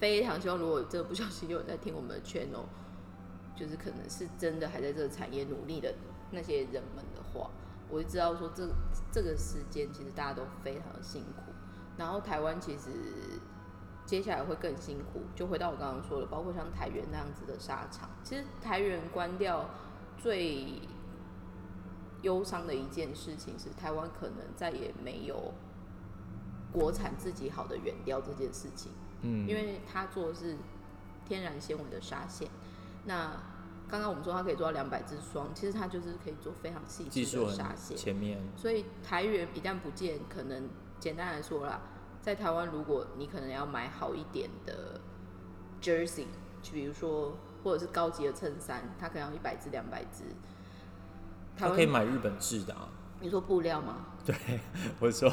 [0.00, 2.64] 非常希望，如果这个不小心有人在听我们的 channel。
[3.56, 5.94] 就是可能是真的还在这个产业努力的
[6.32, 7.50] 那些人们的话，
[7.88, 8.68] 我就知道说这
[9.12, 11.52] 这个时间其实大家都非常的辛苦，
[11.96, 12.90] 然后台湾其实
[14.04, 15.22] 接下来会更辛苦。
[15.36, 19.70] 就回到我刚刚说的，包括像台原那样子的沙场，其实台原关掉
[20.18, 20.80] 最
[22.22, 25.52] 忧伤的一件事情是台湾可能再也没有
[26.72, 28.90] 国产自己好的原料这件事情。
[29.22, 30.56] 嗯，因为他做的是
[31.24, 32.48] 天然纤维的纱线。
[33.04, 33.32] 那
[33.88, 37.96] 刚刚我们说它可以做到两百支双，其实它就是可以做非常细致的纱线。
[37.96, 41.80] 前面，所以台元一旦不见，可能简单来说啦，
[42.20, 45.00] 在台湾如果你可能要买好一点的
[45.80, 46.26] jersey，
[46.62, 50.24] 就比如说或者是高级的衬衫，它可能要一百支、两百支。
[51.56, 52.88] 它可以买日本制的啊。
[53.20, 54.06] 你说布料吗？
[54.24, 54.34] 对，
[54.98, 55.30] 我说。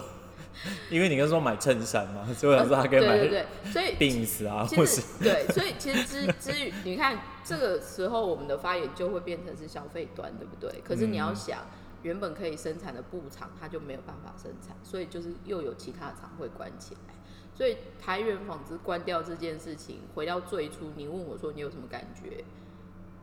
[0.89, 10.81] 因为你刚说买衬衫嘛，所以我说他可以买对对对，所以病死啊，或是对，所以其实之之于你看这个时候我们的发言就会变成是消费端，对不对？
[10.83, 11.59] 可是你要想，
[12.03, 17.13] 原本可以生产的布厂，它就没有办法生产，所以就是又有其他厂会关起来。
[17.53, 22.43] 所以台源纺织关掉这件事情，回到最初，你问我说你有什么感觉？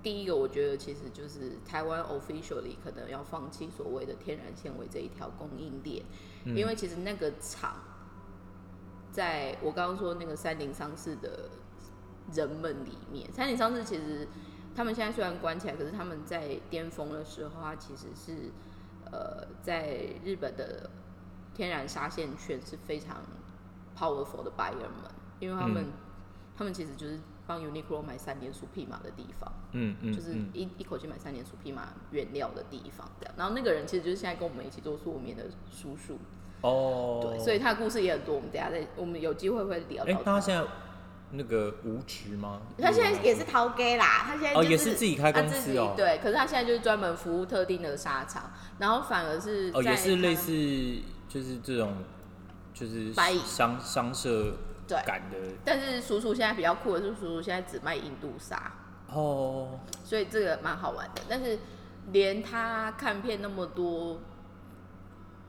[0.02, 6.04] 第一个，我觉得其实就是台湾 officially 可能要放弃所谓的天然纤维这一条供应链。
[6.44, 7.76] 因为其实那个厂，
[9.10, 11.50] 在我刚刚说那个三菱商事的
[12.32, 14.26] 人们里面，三菱商事其实
[14.74, 18.50] 他们现在虽然关起来，可是他们在巅峰的时候，它其实是
[19.10, 20.88] 呃在日本的
[21.54, 23.22] 天然纱线圈是非常
[23.96, 25.86] powerful 的 buyer 们，因为他们
[26.56, 33.34] 他们其实就是帮 Uniqlo 买三年鼠匹马的地方，嗯嗯，就是一一口气买三年鼠匹马原料的地方这样。
[33.38, 36.18] 然后那个人其实就是现在跟我们一起做素面的叔叔。
[36.60, 38.34] 哦，对，所以他的故事也很多。
[38.34, 40.12] 我们等下再，我们有机会会聊到。
[40.12, 40.62] 哎，他现在
[41.30, 42.60] 那个无职吗？
[42.76, 45.94] 他现在也是淘 gay 啦，他现在哦也是自己开公司哦。
[45.96, 50.52] 对，可是他现在就是专门服务特定的沙场，然后反而是哦也是类似
[51.28, 51.94] 就是这种
[52.74, 54.52] 就是商商社
[54.88, 58.72] 对感的但是叔叔现在比较酷的是，叔叔现在只卖印度沙，
[59.12, 61.22] 哦，所以这个蛮好玩的。
[61.28, 61.58] 但是
[62.10, 64.18] 连他看遍那么多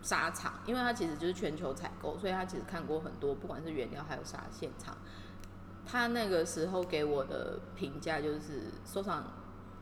[0.01, 4.97] 沙场，因为他其实就是全球采购，所以他其实看过很多，不管是原料还有沙现场。
[5.85, 9.23] 他那个时候给我的评价就是，收藏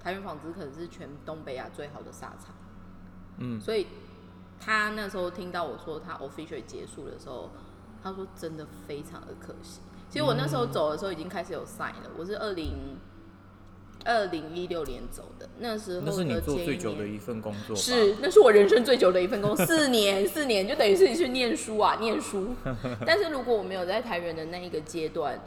[0.01, 2.55] 台源纺织可能是全东北亚最好的沙场。
[3.39, 3.87] 嗯，所以
[4.59, 7.51] 他那时候听到我说他 official 结束的时候，
[8.07, 9.81] 他说真的非常的可惜。
[10.09, 12.97] 其实我那时候走的时候已经开始有 sign 了，我是二零
[14.05, 17.75] 二零一六年走的，那时候那是你做最久的年一份工作？
[17.75, 22.55] 是，那是我人生最久的一份工作，四年，四年就等于是去念书啊，念书。
[23.05, 25.37] 但是如果我没有在台源的那一个阶段，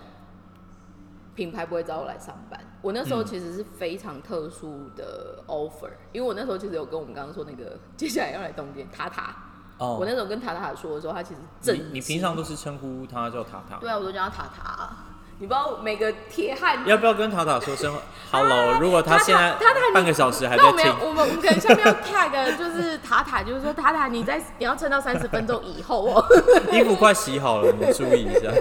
[1.35, 2.61] 品牌不会找我来上班。
[2.83, 9.50] 我那时候嗯其实是非常特殊的 offer，、因为我那时候其实有跟我们刚刚说那个接下来要来东京塔塔，
[9.81, 14.91] 哦，我那时候跟塔塔说的时候，他其实震你你平常都是称呼他叫塔塔，对啊，我都叫他塔塔。
[15.39, 17.91] 你不知道每个铁汉要不要跟塔塔说声
[18.31, 18.79] hello？
[18.79, 26.23] 如果他现在塔塔你半个小时还在听那我们要，我们我们可能下面要 tag 就是塔塔，就是说塔塔你在你要撑到三十分钟以后哦。
[26.71, 28.53] 衣服快洗好了，你注意一下。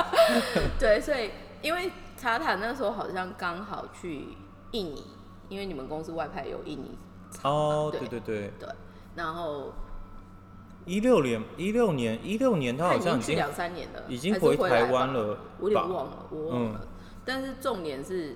[0.80, 1.30] 对，所以
[1.60, 4.28] 因为塔塔那时候好像刚好去
[4.70, 5.04] 印尼，
[5.50, 6.96] 因为你们公司外派有印尼
[7.42, 8.68] 哦，对对对对，对，
[9.14, 9.74] 然后
[10.88, 15.38] 一六年一六年一六年他他好像已经两三年了，已经回台湾了？
[15.60, 16.80] 我有点忘了，我忘了。
[16.82, 16.88] 嗯
[17.24, 18.34] 但是重点是，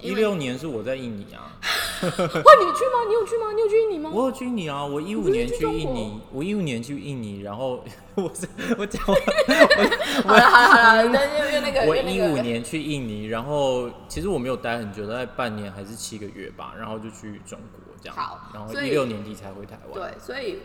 [0.00, 1.54] 一六年是我在印尼啊，
[2.02, 3.04] 哇，你去吗？
[3.06, 3.52] 你有去吗？
[3.54, 4.10] 你有去印尼吗？
[4.12, 7.84] 我有去印尼啊，我一五年去印尼，我一五年去印尼，然后
[8.16, 19.94] 我是我讲 我好了好了好了，但是因为那个我一五年去印尼，然后其实我没有待很久，大概半年还是七个月吧，然后就去中国这样，好然后一六年底才回台湾。
[19.94, 20.58] 对，所以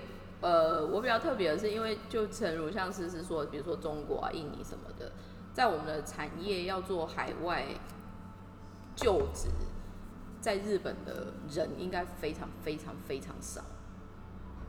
[0.43, 5.13] 呃，我比较特别的是，因为就诚如像思思说，比如说中国啊、印尼什么的，
[5.53, 7.65] 在我们的产业要做海外
[8.93, 9.47] 就职，
[10.41, 13.61] 在日本的人应该非常非常非常少，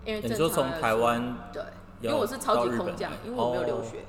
[0.04, 1.62] 因为你说从台湾对，
[2.00, 4.04] 因为我是超级空降，因为我没有留哦学，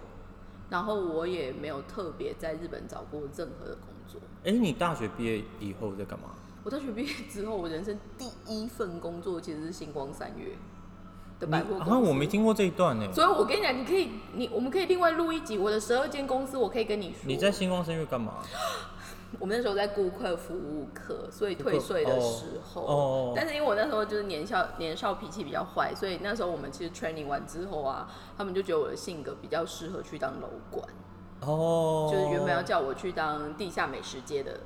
[0.69, 4.21] 然后我也没有特别在日本找过任何的工作。
[4.43, 6.29] 哎、你大学毕业以后在干嘛？
[6.63, 10.55] 我大学毕业之后，我人生第一份工作其实是星光三月
[11.39, 11.91] 的你百货公司。
[11.91, 13.05] 啊，我没听过这一段呢。
[13.13, 17.19] 所以我跟你讲，你可以，你我们可以另外录一集我的十二间公司，我可以跟你说。
[17.23, 18.35] 你在星光声乐干嘛？
[19.37, 30.87] 我们那时候在顾客服务课，所以退税的时候，哦哦但是因为我那时候就是年少年少脾气比较坏，所以那时候我们其实 training 完之后啊，他们就觉得我的性格比较适合去当楼管，
[31.41, 34.57] 哦，就是原本要叫我去当地下美食街的哦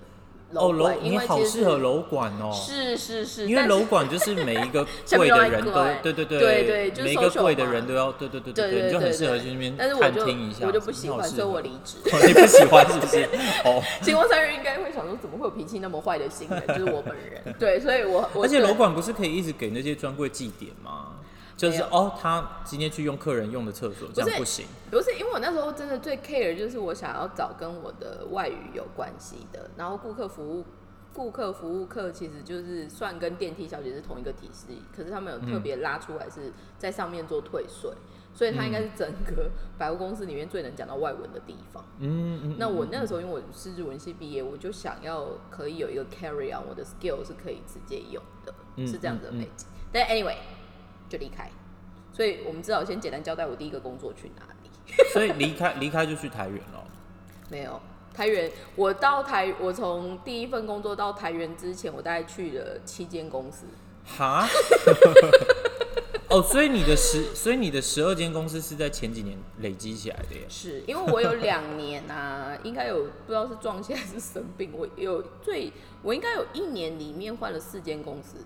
[0.51, 2.51] 楼，楼你好适合楼管哦。
[2.53, 4.85] 是是是，因为楼管就是每一个
[5.15, 10.65] 柜的人都对对对对对就是每一个柜的人都要对对对对对，你就很适合去那边但是我就探听一下。
[10.65, 11.97] 我就不喜欢，所以我离职。
[12.11, 13.23] 哦你不喜欢是不是？
[13.65, 16.63] 哦，星光三月应该会想说，怎么会有脾气那么坏的新人？
[16.67, 17.55] 就是我本人。
[17.59, 21.07] 对，所以我我而且楼管不是可以一直给那些专柜寄点吗？
[21.59, 24.65] 就是哦，他今天去用客人用的厕所，这样不行。
[24.89, 30.65] 不是因为我那时候真的最 care 就是我想要找跟我的外语有关系的，然后顾客服务。
[31.11, 37.91] 顾客服务课其实就是算跟电梯小姐是同一个体系，可是他们有特别拉出来是在上面做退税，
[38.31, 41.83] 所以它应该是整个百货公司里面最能讲到外文的地方。
[41.97, 42.55] 嗯嗯。
[42.59, 49.67] 那我那个时候因为我是日文系毕业，我就想要可以有一个 carry on 我的 skill 是可以直接用的，嗯是这样子的背景。
[49.91, 50.35] 但 anyway
[51.09, 51.49] 就离开，
[52.13, 54.69] 所以我们至少先简单交代我第一个工作去哪里。
[55.11, 56.85] 所以离开离开就去台原了。
[57.49, 57.81] 没有
[58.13, 63.65] 台原，我到台，我从第一份工作到台原之前，我大概去了七间公司。
[64.05, 64.47] 哈？
[66.29, 70.45] 哦，所以你的十，所以你的十二间公司是在前几年累积起来的耶。
[70.47, 78.37] 是因为我有两年啊，应该有不知道是撞线还是生病，我有最我应该有一年里面换了四间公司，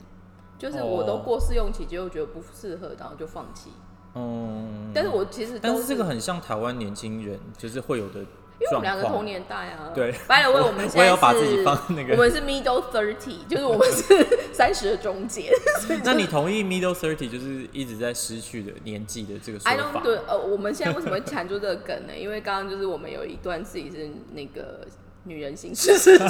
[0.63, 3.69] 就是我都哦过试用期，结果觉得不适合，然后就放弃。
[4.15, 9.91] 嗯，但是我其实都但是这个很像台湾年轻人就是会有的因为两个同年代啊。
[9.93, 15.51] 对，by the way，我们现 在我也要把自己是放那个我们是 middle thirty，就是我们是 三十的中间。
[16.05, 20.01] 那你同意 middle thirty 就是一直在失去的年纪的这个说 I don't 法？
[20.01, 22.13] 对呃，我们现在为什么会缠住这个梗呢？
[22.15, 24.87] 因为刚刚就是我们有一段自己是那个
[25.25, 26.29] 女人心事事件，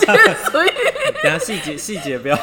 [0.52, 0.70] 所以
[1.24, 2.38] 等下细节细节不要，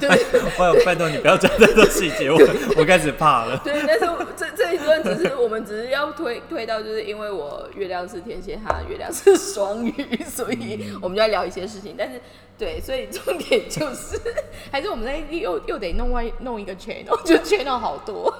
[0.00, 0.08] 对
[0.58, 2.38] 拜拜托你不要讲太多细节，我
[2.76, 3.56] 我开始怕了。
[3.62, 9.94] 对，但是这这一段只是我们只是要推 推到，就是因为我月亮是天蝎，他月亮是双鱼，
[10.28, 11.94] 所以我们就在聊一些事情。
[11.96, 12.20] 但是
[12.62, 14.16] 对，所以重点就是，
[14.70, 18.32] 还是我们在又又得弄外弄一个 channel，就 channel 好多。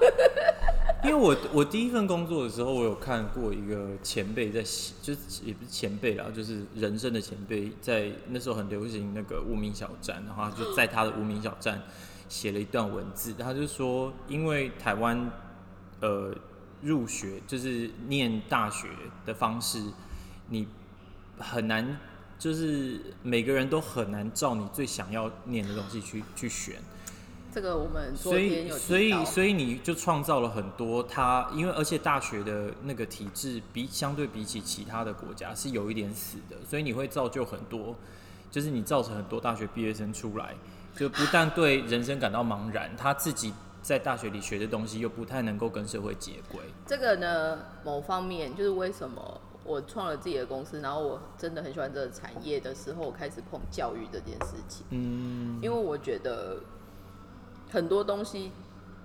[1.03, 11.81] 因为我我第一份工作的时候，我有看过一个前辈在写，就是也不是前辈啦，就是人生的前辈，在那时候很流行那个无名小站，然后就在他的无名小站
[12.29, 15.29] 写了一段文字，他就说，因为台湾
[15.99, 16.33] 呃
[16.81, 18.87] 入学就是念大学
[19.25, 19.83] 的方式，
[20.47, 20.65] 你
[21.37, 21.99] 很难，
[22.43, 26.75] 就是每个人都很难照你最想要念的东西去去选。
[27.53, 37.95] 这个我们昨所天有以，所以，所以你就创造了很多他，因为而且大学的那个体制比相对比起其他的国家是有一点死的，所以你会造就很多，
[38.51, 40.53] 就是你造成很多大学毕业生出来，
[40.97, 46.59] 就不但对人生感到茫然，他自己在大学里学的东西又不太能够跟社会接轨。
[46.85, 54.85] 这个呢，某方面就是为什么我创了自己的公司，然后我真的很喜欢这个产业的时候，我开始碰教育这件事情。
[54.89, 56.57] 嗯，因为我觉得
[57.71, 58.51] 很多东西，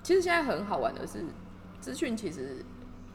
[0.03, 1.25] 其实现在很好玩的是，
[1.81, 2.65] 资讯其实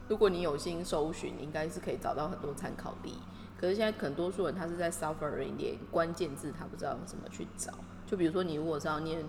[0.08, 3.14] 如果你有心搜寻，应该是可以找到很多参考力。
[3.60, 7.72] 可是现在很多数人他是在 suffering，连关键字他不知道怎么去找。
[8.06, 9.24] 就比如说你如果是要念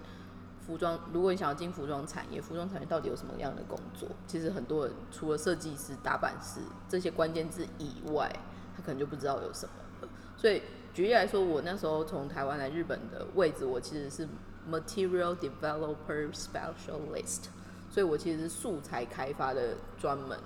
[0.65, 4.09] 服装，如果你想要进服装产业，服装产业到底有什么样的工作？
[4.25, 6.59] 其实很多人除了设计师、打版师
[6.89, 8.31] 这些关键字以外，
[8.75, 10.09] 他可能就不知道有什么了。
[10.35, 10.63] 所以
[10.93, 14.27] 举例来说，我那时候从台湾来日本的位置，我其实是
[14.69, 17.43] Material Developer Specialist，
[17.91, 20.39] 所以我其实是素材开发的专门。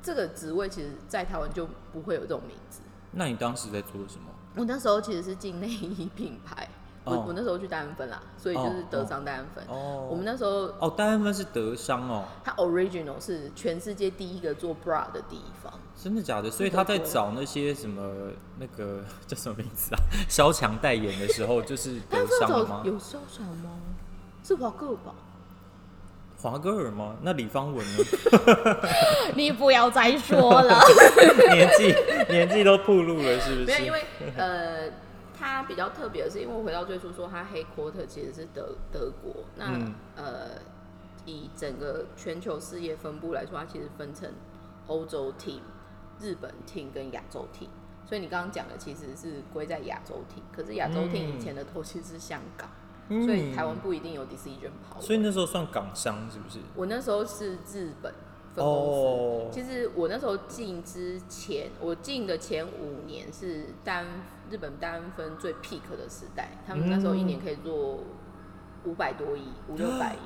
[0.00, 2.80] 这个职位其实在台湾就不会有这种名字。
[3.12, 4.30] 那你当时在做什么？
[4.56, 6.68] 我那时候其实是进内衣品牌，
[7.08, 9.64] 我、哦我那时候去戴安芬啦，所以就是德商戴安芬。
[9.68, 15.72] 哦，我们那时候哦，戴安芬是德商哦，它 original 是全世界第一个做 bra 的地方。
[15.96, 16.50] 真的假的？
[16.50, 19.98] 所以他在找那些什么那个 叫什么名字啊？
[20.28, 22.82] 萧强代言的时候， 就是德戴安芬商吗？
[22.84, 23.70] 有销售吗？
[24.44, 25.12] 是华哥吧？
[26.40, 27.16] 华歌尔吗？
[27.22, 28.04] 那李方文呢？
[29.34, 30.80] 你不要再说了。
[31.52, 31.92] 年纪
[32.30, 33.64] 年纪都暴露了，是不是？
[33.66, 34.04] 没有，因为
[34.36, 34.88] 呃，
[35.38, 39.44] 它比较特别的是，因为我回到最初说，它黑 quarter 其实是德德国。
[39.56, 40.50] 那、嗯呃，
[41.26, 44.28] 以整个全球事业分布来说，它其实分成
[44.88, 45.60] 欧洲 team、
[46.18, 47.68] 日本 team 跟亚洲 team。
[48.04, 52.68] 所以你刚刚讲的其实是归在亚洲 team，可是亚洲 team 以前的头其实是香港，
[53.10, 55.00] 嗯所以台湾不一定有 decision power。
[55.00, 56.58] 所以那时候算港商是不是？
[56.74, 58.10] 我那时候是日本
[58.54, 59.00] 分公司。
[59.06, 64.06] 哦，其实我那时候进之前，我进的前五年是单
[64.50, 68.00] 日本单分最 peak 的时代，他们那时候一年可以做
[68.84, 70.18] 五百多亿，五六百亿。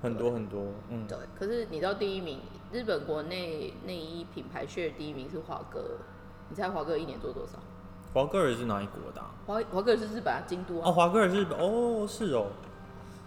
[0.00, 5.98] 很多很多，嗯，对，可是你知道第一名，日本国内内衣品牌 share 第一名是华哥，
[6.48, 7.58] 你猜华哥一年做多少？
[8.14, 9.30] 华哥尔是哪一国的啊？
[9.46, 10.88] 华华歌是日本啊，京都啊。
[10.88, 12.46] 哦，华歌尔是日本，哦，是哦，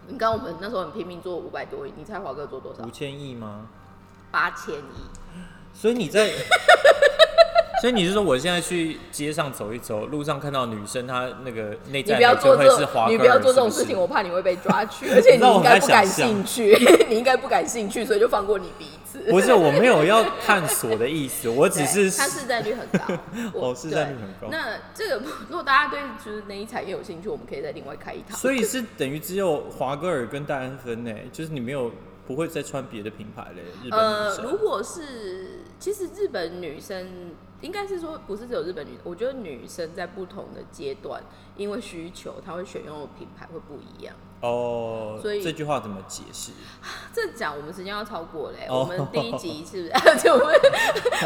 [0.08, 2.90] 你刚刚我们那时候很拼命做五百多亿，你猜华哥做多少五？
[2.90, 3.68] 千亿吗？
[4.32, 5.74] 八千亿。
[5.74, 6.30] 所以你在，
[7.82, 16.78] 所以你是说我现在去街上走一走，路上看到女生，她那个内在你不要美就会做这种，是华歌尔，你不要做这种事情，我怕你会被抓去， 而且你应该不感兴趣，
[17.10, 19.20] 你应该不感兴趣，所以就放过你彼此。
[19.32, 23.20] 不是，我没有要探索的意思，我只是它市占率很高，
[23.52, 28.38] 我哦市占率很高那这个如果大家对就是内衣产业有兴趣，我们可以再另外开一堂。
[28.38, 31.92] 所以是等于只有华歌尔跟戴安芬呢，就是你没有
[32.32, 41.22] 不会再穿别的品牌嘞，日本女呃，如果是其实日本女生应该是说不是只有日本女，我觉得女生在不同的阶段，
[41.58, 44.16] 因为需求，她会选用的品牌会不一样。
[44.40, 46.54] 哦，所以这句话怎么解释？
[47.14, 50.18] 这讲我们时间要超过嘞、哦我们第一集是不是？
[50.24, 50.56] 就我们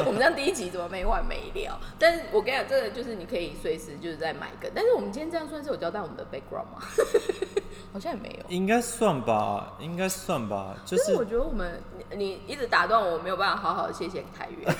[0.07, 1.79] 我们这样第一集怎么没完没了？
[1.99, 4.69] 但是我跟你讲，这个就是你可以随时就是在买个。
[4.73, 6.81] 但是我们今天这样算是有交代我们的 background 吗？
[7.95, 8.45] 好像也没有。
[8.49, 11.81] 应该算吧，应该算吧，就是是我觉得我们
[12.11, 14.75] 你你一直打断我，没有办法好好的谢谢台源。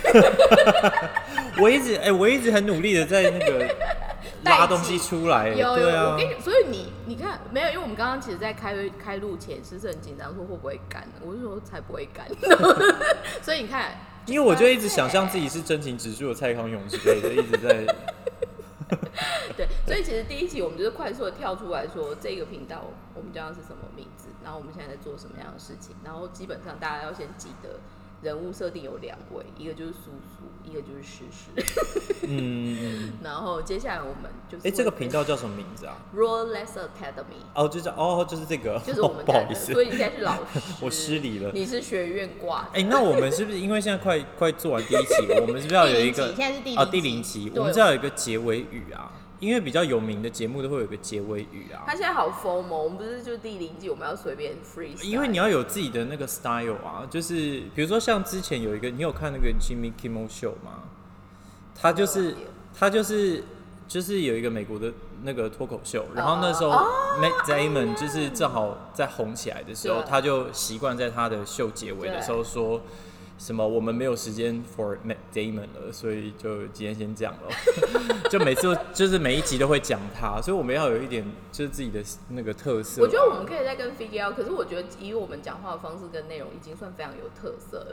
[1.57, 3.73] 我一直哎、我一直很努力的在那个
[4.43, 7.69] 拉东西出来，有有，对啊我跟，你，所以你你看没有？
[7.69, 11.07] 因为我们刚刚其实，在开开录前是不是很紧张，说会不会干？
[11.25, 12.27] 我就说才不会干。
[13.41, 13.91] 所以你看，
[14.25, 17.85] 因为我就一直想象自己是真情指数的蔡康永之类的，一直在
[19.57, 22.83] 对，所以其实第一集我们就是快速的跳出来说这个频道
[23.15, 27.79] 我们叫它是什么名字，然后我们现在在做什么样的事情，然后基本上大家要先记得
[28.21, 32.19] 人物设定有两位，一个就是叔叔，一个就是事实。
[32.27, 41.51] 嗯，嗯 然后接下来我们就是哎、这个频道叫什么名字啊？Royal Less Academy，哦，就是哦，就是这个，就是我们不好意思，所以现在是老师， 我失礼了。
[41.53, 42.79] 你是学院挂的。
[42.79, 49.11] 哎、那我们是不是因为现在快快做完第一期，我们是不是要有一个 现在是第零啊集第零期，我们是要有一个结尾语啊？
[49.39, 51.91] 因为比较有名的节目都会有个结尾语啊他。
[51.91, 52.83] 现在好疯哦！
[52.83, 60.83] 我们不是就第零季我们要随便 free，因为你要有自己的那个 style 啊，就是比如说像之前有一个，你有看那个 Jimmy Kimmel Show 吗？
[61.79, 62.35] 他就是
[62.77, 63.43] 他就是
[63.87, 72.81] 就是有一个美国的那个脱口秀，然后那时候哦 Matt Damon 就是正好在红起来的时候，他就习惯在他的秀结尾的时候说。
[73.37, 73.67] 什么？
[73.67, 77.41] 我们没有时间 for Matt Damon 了，所以就今天先讲了。
[78.29, 83.03] 就每次都就是每一集都会讲他，所以我们要有一点就是自己的那个特色啊。
[83.03, 87.91] 我觉得我们可以再跟 figure out，可是我觉得以我们讲话的方式跟内容已经算非常有特色了。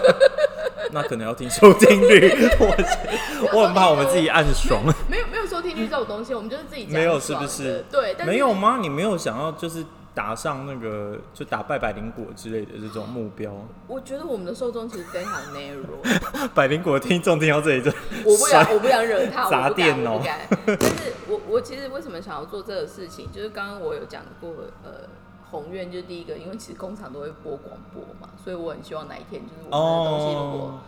[0.92, 2.30] 那可能要听收听率，
[2.60, 4.82] 我我很怕我们自己暗爽。
[5.08, 8.78] 没有没有收听率这种东西，我们就是自己讲没有是不是的对，但是没有吗？
[8.80, 9.84] 你没有想要就是
[10.14, 13.52] 打上那个就打败百灵果之类的这种目标？
[13.86, 16.00] 我觉得我们的受众其实非常 narrow。
[16.52, 17.90] 百灵果听众听到这里就
[18.24, 20.40] 我不想，我不想惹他，砸我不敢。
[20.66, 24.50] 但是我我其实为什么想要做这个事情，就是刚刚我有讲过，
[24.82, 25.08] 呃，
[25.50, 30.80] 宏愿就是第一个，因为其实工厂都会播广播嘛，所以我很希望哪一天就是我们的东西如果哦，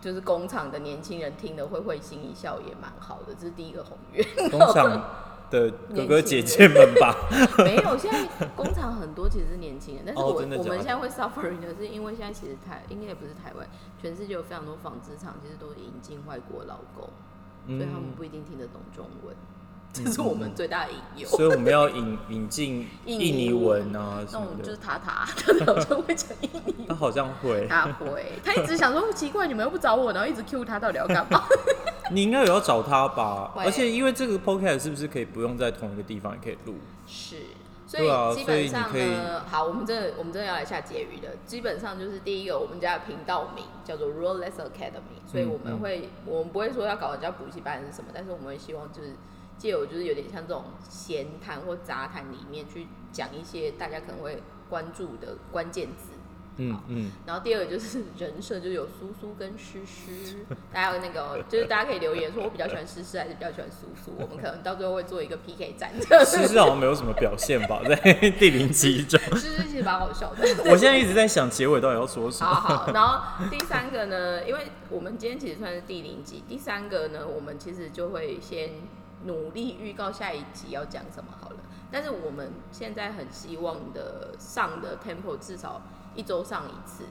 [0.00, 4.26] 就是工厂的年轻人听了会会心一笑，也蛮好的，这是第一个宏愿。
[4.50, 5.04] 工厂
[5.50, 7.14] 的哥哥姐姐们吧，
[7.64, 13.66] 没有，现在工厂很多其实是年轻人，但是我、我们现在会 suffering 的是，因为现在其实台应该也不是台湾，
[14.00, 17.08] 全世界有非常多纺织厂其实都引进外国劳工，
[17.66, 19.34] 所以他们嗯，不一定听得懂中文，
[19.92, 21.28] 这是我们最大的隐忧。
[21.28, 24.82] 所以我们要引引进印 印尼尼文啊什么那种就是的。
[24.82, 25.26] 塔塔，
[25.64, 31.44] 他好像会讲印尼他好像会，他会，他一直想说奇怪，你们又不找我，然后一直 Q 他，到底要干嘛？
[32.12, 33.52] 你应该有要找他吧？
[33.58, 36.74] 而且因为这个 podcast 是不是可以不用在同一个地方也可以录？
[37.06, 37.36] 是，
[37.86, 41.28] 所以基本上呢，好，我们真的我们真的要来下结语的。
[41.46, 49.14] 基本上就是第一个，我们家的频道名叫做 Rolless Academy，所以我们嗯会，我们不会说要搞人家补习班是什么，但是我们会希望就是
[49.60, 56.14] 借由就是有点像这种闲谈或杂谈里面去讲一些大家可能会关注的关键字。
[56.62, 65.90] 嗯嗯，然后第二个就是人设，就是有苏苏跟诗诗， 大家有那个哦就是大家可以留言说，我比较喜欢诗诗还是比较喜欢苏苏，我们可能到最后会做一个 PK 战。
[66.26, 67.96] 诗诗好像没有什么表现吧， 在
[68.38, 69.18] 第零集中。
[69.38, 70.46] 诗诗其实蛮好笑的。
[70.70, 72.76] 我现在一直在想结尾到底要说什好么。
[72.76, 78.70] 好，然后第三个呢，因为我们今天其实算是第零集，第三个呢，我们其实就会先
[79.24, 81.56] 努力预告下一集要讲什么好了。
[81.90, 85.82] 但是我们现在很希望的上的 tempo 至少
[86.14, 87.04] 一周上一次。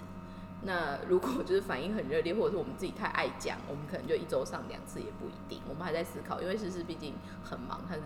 [0.61, 5.61] 那如果就是反应很热烈，或者是我们自己太爱讲，我们可能就一周上两次也不一定。
[5.69, 8.01] 我们还在思考，因为诗诗毕竟很忙，他是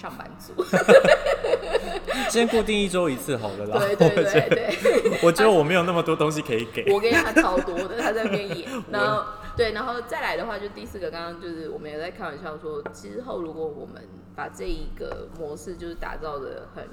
[0.00, 0.54] 上班族。
[2.30, 3.78] 今天固定一周一次好了啦。
[3.80, 5.18] 对对对对。
[5.24, 6.84] 我觉得我没有那么多东西可以给。
[6.92, 9.24] 我跟你讲，他超多的，他在那边演， 然后
[9.58, 14.06] 对，然后再来的话，就第四个，刚刚就是我们也在开玩笑说，之后如果我们
[14.36, 16.86] 把这一个模式就是打造的很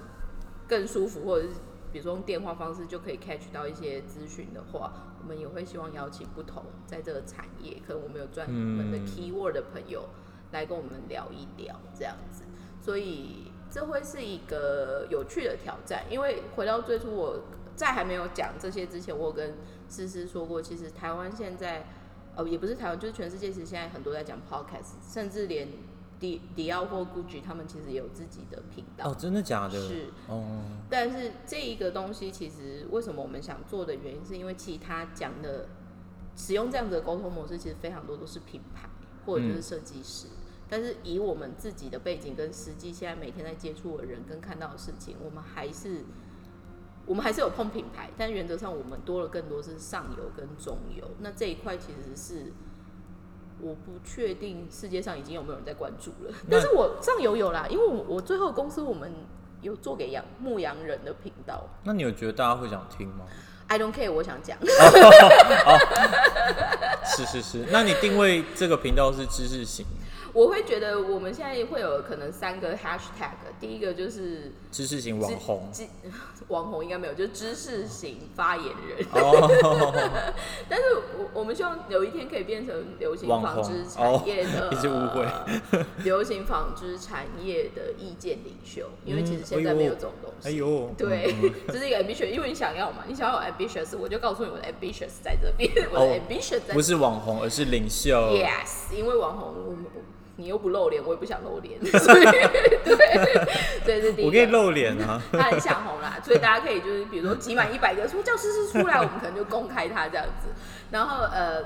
[0.67, 1.53] 更舒服，或者是
[1.93, 4.91] 比如说用电话方式就可以 catch 到一些资讯的话，
[5.21, 10.03] 我们也会希望邀请不同在这个产业，可能我们有专门的嗯 keyword 的朋友
[10.51, 12.45] 来跟我们聊一聊这样子，
[12.81, 16.03] 所以这会是一个有趣的挑战。
[16.09, 17.41] 因为回到最初，我
[17.75, 19.53] 在还没有讲这些之前，我有跟
[19.87, 21.85] 思思说过，其实台湾现在，
[22.35, 25.67] 呃，也不是台湾，就是全世界，其实现在很多在讲 podcast，甚至连
[26.19, 29.09] 迪迪奥或 Gucci 他们其实也有自己的频道。
[29.11, 29.79] 哦，真的假的？
[29.87, 35.67] 是，哦，但是这一个东西，其实为什么我们想做的原因，是因为其他讲的
[36.35, 38.89] 使用这样子的沟通模式，其实非常多都是品牌
[39.25, 40.27] 或者就是设计师。
[40.67, 46.03] 但是以我们自己的背景跟实际现在每天在接触的人跟看到的事情，我们还是
[47.05, 51.03] 我们还是有碰品牌，但原则上我们多了更多是上游跟中游。
[51.19, 52.51] 那这一块其实是
[53.61, 59.13] 我不确定世界上已经有没有人在关注了，但是我上游有啦，因为我我最后公司我们
[59.61, 63.25] 有做给养牧羊人的频道那你有觉得大家会想听吗
[63.67, 64.57] ？，I don't care，我想讲，
[67.15, 69.85] 是是是，那你定位这个频道是知识型，
[70.33, 75.69] 我会觉得我们现在会有可能三个 hashtag，第一个就是知识型网红。
[75.71, 75.85] 知
[76.49, 79.03] 网红应该没有，就是知识型发言人。
[79.13, 79.91] 哦，
[80.69, 80.85] 但是
[81.17, 84.69] 我我们希望有一天可以变成流行纺织产业的，
[86.05, 90.49] 流行纺织产业的意见领袖，因为其实现在没有这种东西。
[90.49, 96.05] 哎呦，对嗯，这是一个 ambitious，因为你想要嘛，你想要 ambitious，我就告诉你我的 ambitious 在这边，我哦。
[96.05, 98.11] 的 ambitious 在不是网红，而是领袖。
[98.31, 99.77] Yes，因为网红，
[100.37, 102.23] 你又不露脸，我也不想露脸， 所以
[103.85, 104.27] 对，这是第一个。
[104.27, 105.21] 我可以露脸啊。
[105.31, 110.49] 他很想红啦，所以大家可以就是比如说集满一百个说叫诗诗出来，我们可能就公开他这样子。
[110.89, 111.61] 然后呃，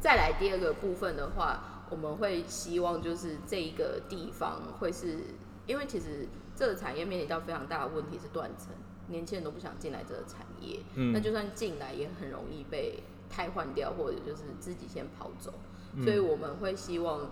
[0.00, 5.18] 再来第二个部分的话，我们会希望就是这一个地方会是，
[5.66, 8.68] 因为其实这个产业面临到非常大的问题是断层，
[9.08, 13.02] 年轻人都不想进来这个产业，嗯那就算进来也很容易被
[13.34, 15.52] 汰换掉，或者就是自己先跑走，
[15.96, 17.30] 嗯所以我们会希望。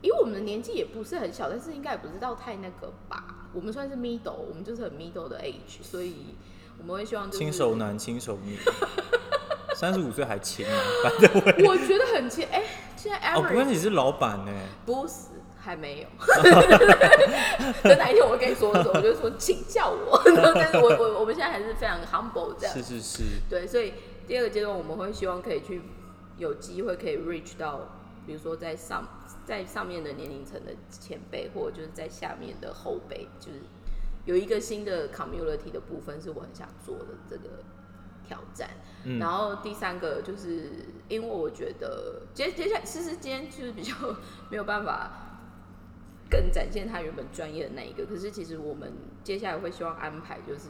[0.00, 3.48] 因为我们的年纪也不是很小，但是应该也不知道太那个吧。
[3.52, 6.36] 我们算是 middle，我们就是很 middle 的 age，所以
[6.78, 8.56] 我们会希望就是轻熟男轻熟女，
[9.74, 10.72] 三十五岁还轻啊，
[11.02, 11.40] 反正我
[11.74, 12.62] 我觉得很轻，哎、
[12.96, 14.52] 现在哦，不过 average 你是老板呢，
[14.86, 15.14] 不是
[15.58, 16.08] 还没有，
[17.82, 20.22] 等哪一天我跟你说的时候，我就说请叫我。
[20.54, 23.94] 但是我我我们现在还是非常 humble 这样是，是是，对，所以
[24.28, 25.80] 第二个阶段我们会希望可以去
[26.36, 27.80] 有机会可以 reach 到，
[28.26, 29.08] 比如说在上
[29.46, 33.60] 在上面的年龄层的前辈，或者就是在下面的后辈，就是
[34.26, 37.64] 有一个新的 community 的部分是我很想做的这个
[38.22, 38.68] 挑战。
[39.04, 40.70] 嗯然后第三个就是
[41.08, 43.94] 因为我觉得接接下来其实今天就是比较
[44.50, 45.10] 没有办法
[46.28, 48.92] 更展现他原本专业的那一个，可是其实我们
[49.24, 50.68] 接下来会希望安排就是。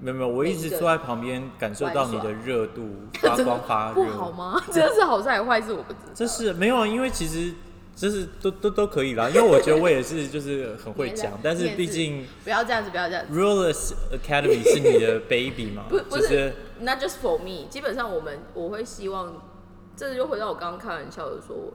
[0.00, 2.88] 没有没有，我一直坐在旁边感受到你的热度
[3.20, 4.62] 发光发热 不好热，吗？
[4.72, 5.72] 这是好事还是坏事？
[5.72, 6.12] 我不知道。
[6.14, 7.54] 这是没有啊，因为其实。
[7.96, 13.32] 这是都都都可以啦，因为我觉得我也是就是很会讲，但是毕竟不要这样子，不要这样子。
[13.32, 19.40] Rollers Academy 是你的 baby 嘛，不不就是是 Not just for me，基本上我们我会希望，
[19.94, 21.72] 这就回到我刚刚开玩笑的说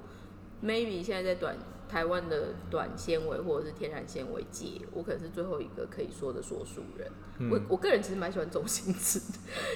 [0.62, 1.56] ，maybe 现在在短
[1.90, 7.12] 台湾的短纤维或者是天然纤维界，我可能是最后一个可以说的说书人。
[7.40, 9.26] 嗯我我个人其实蛮喜欢周星驰的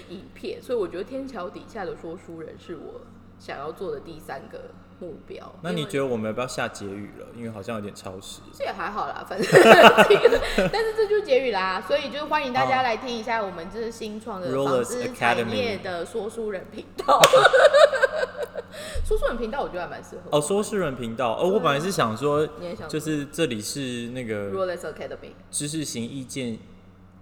[0.09, 3.01] 影片，所以我觉得天桥底下的说书人是我
[3.39, 5.55] 想要做的第三个目标。
[5.61, 7.27] 那你觉得我们要不要下结语了？
[7.35, 8.41] 因为好像有点超时。
[8.53, 9.49] 这也还好啦，反正
[10.71, 17.21] 但是这就是结语啦，所以就欢迎大家来听一下我们这是新创的纺织产业的说书人频道。
[19.05, 21.37] 说书人频道我觉得还蛮适合哦，说书人频道。
[21.37, 26.57] 哦，我本来是想说你也想，就是这里是那个 Rollers Academy 知识型意见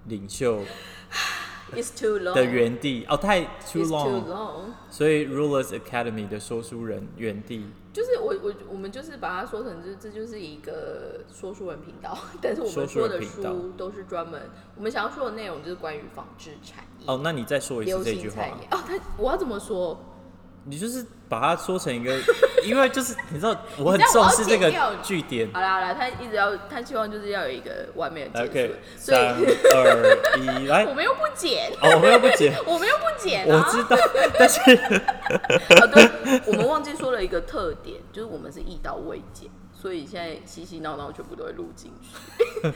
[0.05, 0.61] 领袖
[1.75, 3.05] is too long 的原地。
[3.07, 7.65] 哦，太 too long，long，所以 Rulers Academy 的说书人原地。
[7.93, 14.41] 就是我我我们就是把它说成这这就是一个说书人频道， 但是我们说的书都是专门
[14.77, 17.05] 我们想要说的内容就是关于纺织产业。
[17.05, 19.99] 哦，那你再说一次这句话哦，他我要怎么说？
[20.65, 22.15] 你就是把它说成一个，
[22.63, 25.49] 因为就是你知道我很重视这个据点。
[25.51, 30.93] 好啦好啦，他一直要他希望就是要有一个完美的结所三以二一，来 我。
[30.93, 33.65] 们又不剪，哦，我们又不剪， 我们又不剪啊。
[33.67, 33.97] 我知道，
[34.37, 34.59] 但是
[35.79, 36.11] 好的，
[36.45, 39.49] 我们忘记说了一个特点，就是我们是一刀未剪，
[39.81, 42.15] 所以现在嘻嘻闹闹全部都会录进去。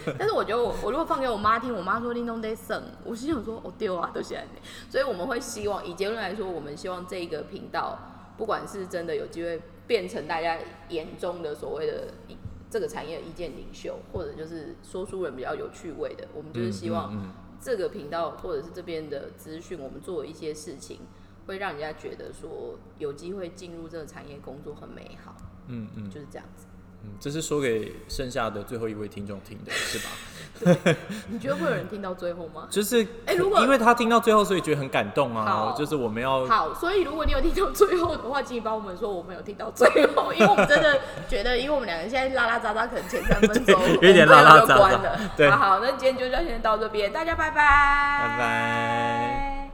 [0.17, 4.61] 但是我觉得我我如果放给我妈听，我妈说林东得省，我心想说哦丢啊，都现在呢。
[4.89, 7.99] 所以我们会希望以结论来说，我们希望这个频道，
[8.37, 10.57] 不管是真的有机会变成大家
[10.89, 12.35] 眼中的所谓的意
[12.71, 17.31] 这个产业的意见领袖，或者就是说书人比较有趣味的，我们就是希望。
[17.57, 20.99] 这个频道或者是这边的资讯，我们做一些事情，
[21.47, 25.33] 会让人家觉得说有机会进入这个产业工作很美好，
[25.67, 26.64] 嗯嗯就是这样子。
[27.05, 30.09] 嗯，这是说给剩下的最后一位听众听的， 是吧？
[31.27, 32.67] 你觉得会有人听到最后吗？
[32.69, 35.45] 就是，哎如果因为他听到最后，所以觉得很感动啊。
[35.45, 45.19] 好就是我们要好，所以如果你有听到最后的话，请你帮我们说我们有听到最后，因为我们真的觉得，因为我们两个现在拉拉杂杂，可能前三分钟 有点拉拉杂杂我们就关了。
[45.35, 49.64] 对好好，那今天就先到这边，大家拜拜，拜拜。